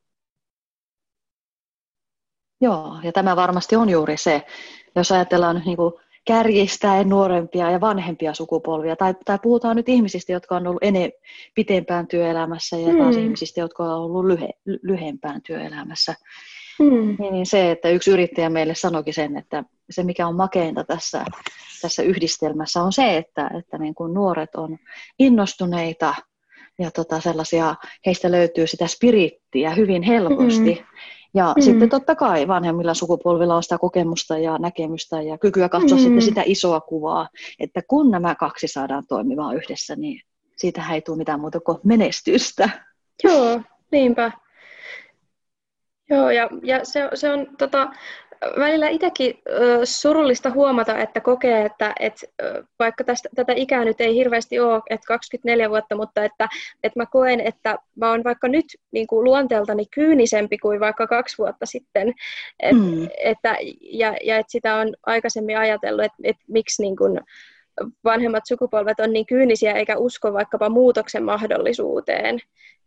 Joo, 2.60 2.96
ja 3.02 3.12
tämä 3.12 3.36
varmasti 3.36 3.76
on 3.76 3.88
juuri 3.88 4.16
se, 4.16 4.46
jos 4.96 5.12
ajatellaan 5.12 5.56
nyt 5.56 5.64
niin 5.64 5.76
kuin 5.76 5.94
kärjistäen 6.24 7.08
nuorempia 7.08 7.70
ja 7.70 7.80
vanhempia 7.80 8.34
sukupolvia, 8.34 8.96
tai, 8.96 9.14
tai 9.24 9.38
puhutaan 9.42 9.76
nyt 9.76 9.88
ihmisistä, 9.88 10.32
jotka 10.32 10.56
on 10.56 10.66
ollut 10.66 10.82
ene, 10.82 11.10
pitempään 11.54 12.06
työelämässä 12.06 12.76
ja 12.76 12.96
taas 12.98 13.16
Mm. 13.16 13.22
ihmisistä, 13.22 13.60
jotka 13.60 13.82
on 13.84 14.02
ollut 14.02 14.24
lyhe, 14.24 14.48
lyhempään 14.82 15.42
työelämässä, 15.42 16.14
Mm. 16.78 17.16
niin, 17.18 17.32
niin 17.32 17.46
se, 17.46 17.70
että 17.70 17.88
yksi 17.88 18.10
yrittäjä 18.10 18.50
meille 18.50 18.74
sanoikin 18.74 19.14
sen, 19.14 19.36
että 19.36 19.64
se 19.90 20.02
mikä 20.02 20.26
on 20.26 20.34
makeinta 20.36 20.84
tässä, 20.84 21.24
tässä 21.82 22.02
yhdistelmässä 22.02 22.82
on 22.82 22.92
se, 22.92 23.16
että, 23.16 23.50
että 23.58 23.78
niin 23.78 23.94
kuin 23.94 24.14
nuoret 24.14 24.54
on 24.54 24.78
innostuneita 25.18 26.14
ja 26.78 26.90
tota 26.90 27.20
sellaisia, 27.20 27.74
heistä 28.06 28.30
löytyy 28.30 28.66
sitä 28.66 28.86
spirittiä 28.86 29.70
hyvin 29.70 30.02
helposti. 30.02 30.74
Mm. 30.74 30.86
Ja 31.34 31.54
Mm. 31.56 31.62
sitten 31.62 31.88
totta 31.88 32.14
kai 32.14 32.48
vanhemmilla 32.48 32.94
sukupolvilla 32.94 33.56
on 33.56 33.62
sitä 33.62 33.78
kokemusta 33.78 34.38
ja 34.38 34.58
näkemystä 34.58 35.22
ja 35.22 35.38
kykyä 35.38 35.68
katsoa 35.68 35.98
Mm. 35.98 36.02
sitten 36.02 36.22
sitä 36.22 36.42
isoa 36.46 36.80
kuvaa, 36.80 37.28
että 37.60 37.80
kun 37.88 38.10
nämä 38.10 38.34
kaksi 38.34 38.68
saadaan 38.68 39.06
toimimaan 39.06 39.56
yhdessä, 39.56 39.96
niin 39.96 40.20
siitä 40.56 40.82
ei 40.92 41.00
tule 41.02 41.16
mitään 41.16 41.40
muuta 41.40 41.60
kuin 41.60 41.78
menestystä. 41.84 42.70
Joo, 43.24 43.60
niinpä. 43.92 44.32
Joo, 46.10 46.30
ja, 46.30 46.48
ja 46.62 46.84
se, 46.84 47.08
se 47.14 47.30
on 47.32 47.46
tota, 47.58 47.90
välillä 48.58 48.88
itsekin 48.88 49.38
surullista 49.84 50.50
huomata, 50.50 50.98
että 50.98 51.20
kokee, 51.20 51.64
että 51.64 51.92
et, 52.00 52.24
ö, 52.42 52.64
vaikka 52.78 53.04
tästä, 53.04 53.28
tätä 53.34 53.52
ikää 53.56 53.84
nyt 53.84 54.00
ei 54.00 54.14
hirveästi 54.14 54.60
ole, 54.60 54.82
että 54.90 55.06
24 55.06 55.70
vuotta, 55.70 55.96
mutta 55.96 56.24
että, 56.24 56.48
että 56.82 57.00
mä 57.00 57.06
koen, 57.06 57.40
että 57.40 57.76
mä 57.96 58.10
oon 58.10 58.24
vaikka 58.24 58.48
nyt 58.48 58.64
niin 58.92 59.06
kuin 59.06 59.24
luonteeltani 59.24 59.86
kyynisempi 59.86 60.58
kuin 60.58 60.80
vaikka 60.80 61.06
kaksi 61.06 61.38
vuotta 61.38 61.66
sitten. 61.66 62.14
Et, 62.60 62.76
Mm. 62.76 63.08
että, 63.24 63.56
ja, 63.80 64.16
ja 64.24 64.36
että 64.36 64.52
sitä 64.52 64.76
on 64.76 64.94
aikaisemmin 65.06 65.58
ajatellut, 65.58 66.04
että, 66.04 66.16
että 66.24 66.42
miksi 66.48 66.82
niin 66.82 66.96
kuin 66.96 67.20
vanhemmat 68.04 68.42
sukupolvet 68.48 69.00
on 69.00 69.12
niin 69.12 69.26
kyynisiä 69.26 69.72
eikä 69.72 69.96
usko 69.98 70.32
vaikkapa 70.32 70.68
muutoksen 70.68 71.24
mahdollisuuteen. 71.24 72.38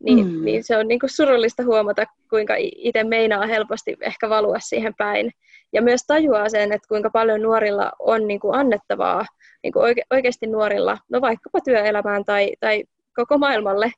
Niin, 0.03 0.27
Mm. 0.27 0.45
niin 0.45 0.63
se 0.63 0.77
on 0.77 0.87
niin 0.87 0.99
kuin 0.99 1.09
surullista 1.09 1.63
huomata, 1.63 2.05
kuinka 2.29 2.53
itse 2.59 3.03
meinaa 3.03 3.45
helposti 3.45 3.97
ehkä 4.01 4.29
valua 4.29 4.59
siihen 4.59 4.93
päin. 4.97 5.31
Ja 5.73 5.81
myös 5.81 6.01
tajuaa 6.07 6.49
sen, 6.49 6.71
että 6.71 6.87
kuinka 6.87 7.09
paljon 7.09 7.41
nuorilla 7.41 7.91
on 7.99 8.27
niin 8.27 8.39
kuin 8.39 8.55
annettavaa, 8.55 9.25
niin 9.63 9.73
kuin 9.73 9.83
oike, 9.83 10.01
oikeasti 10.11 10.47
nuorilla, 10.47 10.97
no 11.09 11.21
vaikkapa 11.21 11.59
työelämään 11.61 12.25
tai, 12.25 12.51
tai 12.59 12.83
koko 13.15 13.37
maailmalle. 13.37 13.91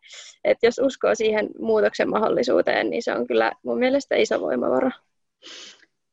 Että 0.44 0.68
jos 0.68 0.80
uskoo 0.84 1.16
siihen 1.16 1.50
muutoksen 1.60 2.10
mahdollisuuteen, 2.10 2.90
niin 2.90 3.04
se 3.04 3.14
on 3.14 3.28
kyllä 3.28 3.52
mun 3.64 3.80
mielestä 3.80 4.16
iso 4.16 4.42
voimavara. 4.42 4.92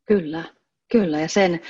Kyllä, 0.05 0.45
kyllä. 0.93 1.21
Ja 1.21 1.29
sen, 1.29 1.61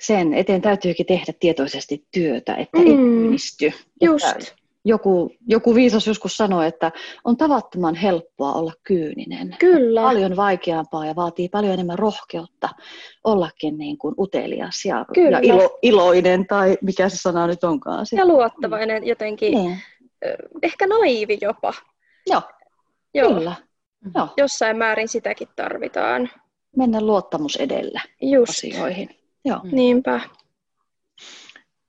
sen 0.00 0.34
eteen 0.34 0.62
täytyykin 0.62 1.06
tehdä 1.06 1.32
tietoisesti 1.40 2.04
työtä, 2.12 2.54
että 2.54 2.78
mm. 2.78 3.32
Ei. 3.32 3.72
Just. 4.02 4.24
Että 4.26 4.52
joku, 4.84 5.30
joku 5.48 5.74
viisas 5.74 6.06
joskus 6.06 6.36
sanoi, 6.36 6.66
että 6.66 6.92
on 7.24 7.36
tavattoman 7.36 7.94
helppoa 7.94 8.52
olla 8.52 8.72
kyyninen. 8.82 9.56
Kyllä. 9.58 10.02
Paljon 10.02 10.36
vaikeampaa 10.36 11.06
ja 11.06 11.16
vaatii 11.16 11.48
paljon 11.48 11.72
enemmän 11.74 11.98
rohkeutta 11.98 12.68
ollakin 13.24 13.78
niin 13.78 13.98
kuin 13.98 14.14
utelias 14.18 14.84
ja, 14.84 15.04
Kyllä. 15.14 15.40
ja 15.42 15.54
ilo, 15.54 15.78
iloinen 15.82 16.46
tai 16.46 16.78
mikä 16.82 17.08
se 17.08 17.16
sana 17.16 17.46
nyt 17.46 17.64
onkaan. 17.64 18.06
Ja 18.16 18.26
luottavainen 18.26 19.06
jotenkin, 19.06 19.52
Niin. 19.54 19.78
ehkä 20.62 20.86
naivi 20.86 21.38
jopa. 21.40 21.74
Joo, 22.26 22.42
Joo, 23.14 23.34
kyllä. 23.34 23.54
Joo, 24.14 24.28
jossain 24.36 24.76
määrin 24.76 25.08
sitäkin 25.08 25.48
tarvitaan. 25.56 26.30
mennä 26.76 27.00
luottamus 27.00 27.56
edellä 27.56 28.00
Just, 28.22 28.50
asioihin. 28.50 29.08
Joo. 29.44 29.60
Mm. 29.64 29.70
niinpä. 29.72 30.20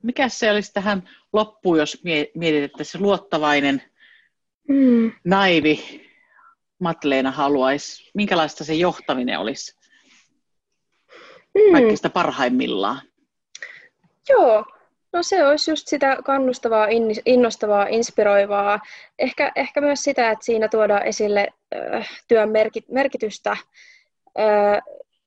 Mikä 0.03 0.29
se 0.29 0.51
olisi 0.51 0.73
tähän 0.73 1.09
loppuun, 1.33 1.77
jos 1.77 2.03
mie- 2.03 2.31
mietit, 2.35 2.63
että 2.63 2.83
se 2.83 2.99
luottavainen, 2.99 3.81
Mm. 4.67 5.11
naivi 5.23 6.07
Matleena 6.79 7.31
haluaisi, 7.31 8.11
minkälaista 8.13 8.63
se 8.63 8.73
johtaminen 8.73 9.39
olisi 9.39 9.75
Mm. 11.55 11.71
kaikista 11.71 12.09
parhaimmillaan? 12.09 13.01
Joo, 14.29 14.65
no 15.13 15.23
se 15.23 15.45
olisi 15.47 15.71
just 15.71 15.87
sitä 15.87 16.17
kannustavaa, 16.25 16.85
in- 16.87 17.21
innostavaa, 17.25 17.85
inspiroivaa. 17.89 18.79
Ehkä, 19.19 19.51
ehkä 19.55 19.81
myös 19.81 19.99
sitä, 20.01 20.31
että 20.31 20.45
siinä 20.45 20.67
tuodaan 20.67 21.03
esille 21.03 21.47
äh, 21.97 22.09
työn 22.27 22.49
merki- 22.49 22.85
merkitystä. 22.91 23.51
Äh, 23.51 24.81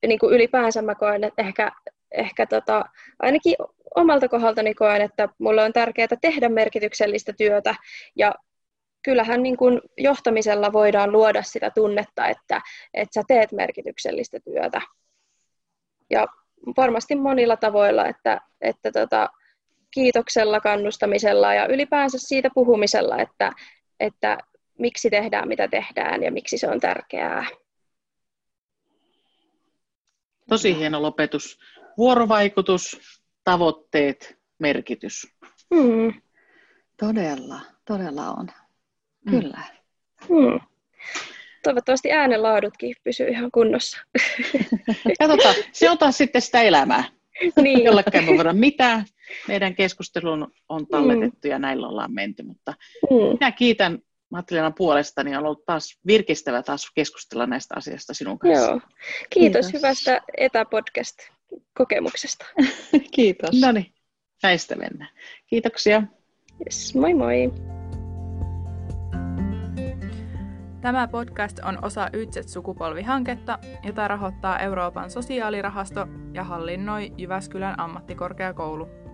niin 0.07 0.19
kuin 0.19 0.33
ylipäänsä 0.35 0.81
mä 0.81 0.95
koen, 0.95 1.23
että 1.23 1.41
ehkä, 1.41 1.71
ehkä 2.17 2.45
tota, 2.45 2.85
ainakin 3.19 3.55
omalta 3.95 4.29
kohdaltani 4.29 4.73
koen, 4.73 5.01
että 5.01 5.29
mulle 5.39 5.63
on 5.63 5.73
tärkeää 5.73 6.07
tehdä 6.21 6.49
merkityksellistä 6.49 7.33
työtä 7.37 7.75
ja 8.15 8.35
kyllähän 9.03 9.43
niin 9.43 9.57
kuin 9.57 9.81
johtamisella 9.97 10.73
voidaan 10.73 11.11
luoda 11.11 11.43
sitä 11.43 11.71
tunnetta, 11.71 12.27
että, 12.27 12.61
että 12.93 13.13
sä 13.13 13.21
teet 13.27 13.51
merkityksellistä 13.51 14.39
työtä. 14.39 14.81
Ja 16.09 16.27
varmasti 16.77 17.15
monilla 17.15 17.57
tavoilla, 17.57 18.07
että, 18.07 18.41
että 18.61 18.91
tota, 18.91 19.29
kiitoksella, 19.91 20.59
kannustamisella 20.59 21.53
ja 21.53 21.67
ylipäänsä 21.67 22.17
siitä 22.21 22.49
puhumisella, 22.53 23.17
että, 23.17 23.51
että 23.99 24.37
miksi 24.79 25.09
tehdään 25.09 25.47
mitä 25.47 25.67
tehdään 25.67 26.23
ja 26.23 26.31
miksi 26.31 26.57
se 26.57 26.67
on 26.67 26.79
tärkeää. 26.79 27.45
Tosi 30.49 30.77
hieno 30.77 31.01
lopetus. 31.01 31.59
Vuorovaikutus, 31.97 32.99
tavoitteet, 33.43 34.37
merkitys. 34.59 35.27
Hmm. 35.75 36.13
Todella, 36.99 37.59
todella 37.85 38.29
on. 38.29 38.47
Mm. 39.25 39.31
Kyllä. 39.31 39.61
Hmm. 40.29 40.59
Toivottavasti 41.63 42.11
äänenlaadutkin 42.11 42.95
pysyy 43.03 43.27
ihan 43.27 43.51
kunnossa. 43.51 43.97
Katsotaan, 45.19 45.55
se 45.71 45.89
on 45.89 45.97
taas 45.97 46.17
sitten 46.17 46.41
sitä 46.41 46.61
elämää. 46.61 47.03
niin, 47.61 47.83
Jollekään 47.83 48.25
voi 48.25 48.35
voida 48.35 48.53
mitään. 48.53 49.05
Meidän 49.47 49.75
keskustelun 49.75 50.51
on 50.69 50.87
talletettu 50.87 51.47
ja 51.47 51.59
näillä 51.59 51.87
ollaan 51.87 52.13
menty, 52.13 52.43
mutta 52.43 52.73
hmm. 53.09 53.17
minä 53.17 53.51
kiitän 53.51 53.99
Mattilenan 54.35 54.73
puolestani. 54.73 55.35
On 55.35 55.45
ollut 55.45 55.65
taas 55.65 55.99
virkistävä 56.07 56.63
taas 56.63 56.91
keskustella 56.95 57.45
näistä 57.45 57.75
asioista 57.77 58.13
sinun 58.13 58.39
kanssa. 58.39 58.71
Joo. 58.71 58.81
Kiitos, 59.29 59.65
Kiitos. 59.65 59.73
hyvästä 59.73 60.21
etäpodcast-kokemuksesta. 60.37 62.45
Kiitos. 63.15 63.49
No 63.61 63.71
niin, 63.71 63.93
näistä 64.43 64.75
mennään. 64.75 65.09
Kiitoksia. 65.47 66.03
Yes, 66.65 66.95
moi 66.95 67.13
moi! 67.13 67.53
Tämä 70.81 71.07
podcast 71.07 71.59
on 71.59 71.85
osa 71.85 72.09
Ytset-sukupolvihanketta, 72.13 73.59
jota 73.83 74.07
rahoittaa 74.07 74.59
Euroopan 74.59 75.11
sosiaalirahasto 75.11 76.07
ja 76.33 76.43
hallinnoi 76.43 77.11
Jyväskylän 77.17 77.79
ammattikorkeakoulu. 77.79 79.04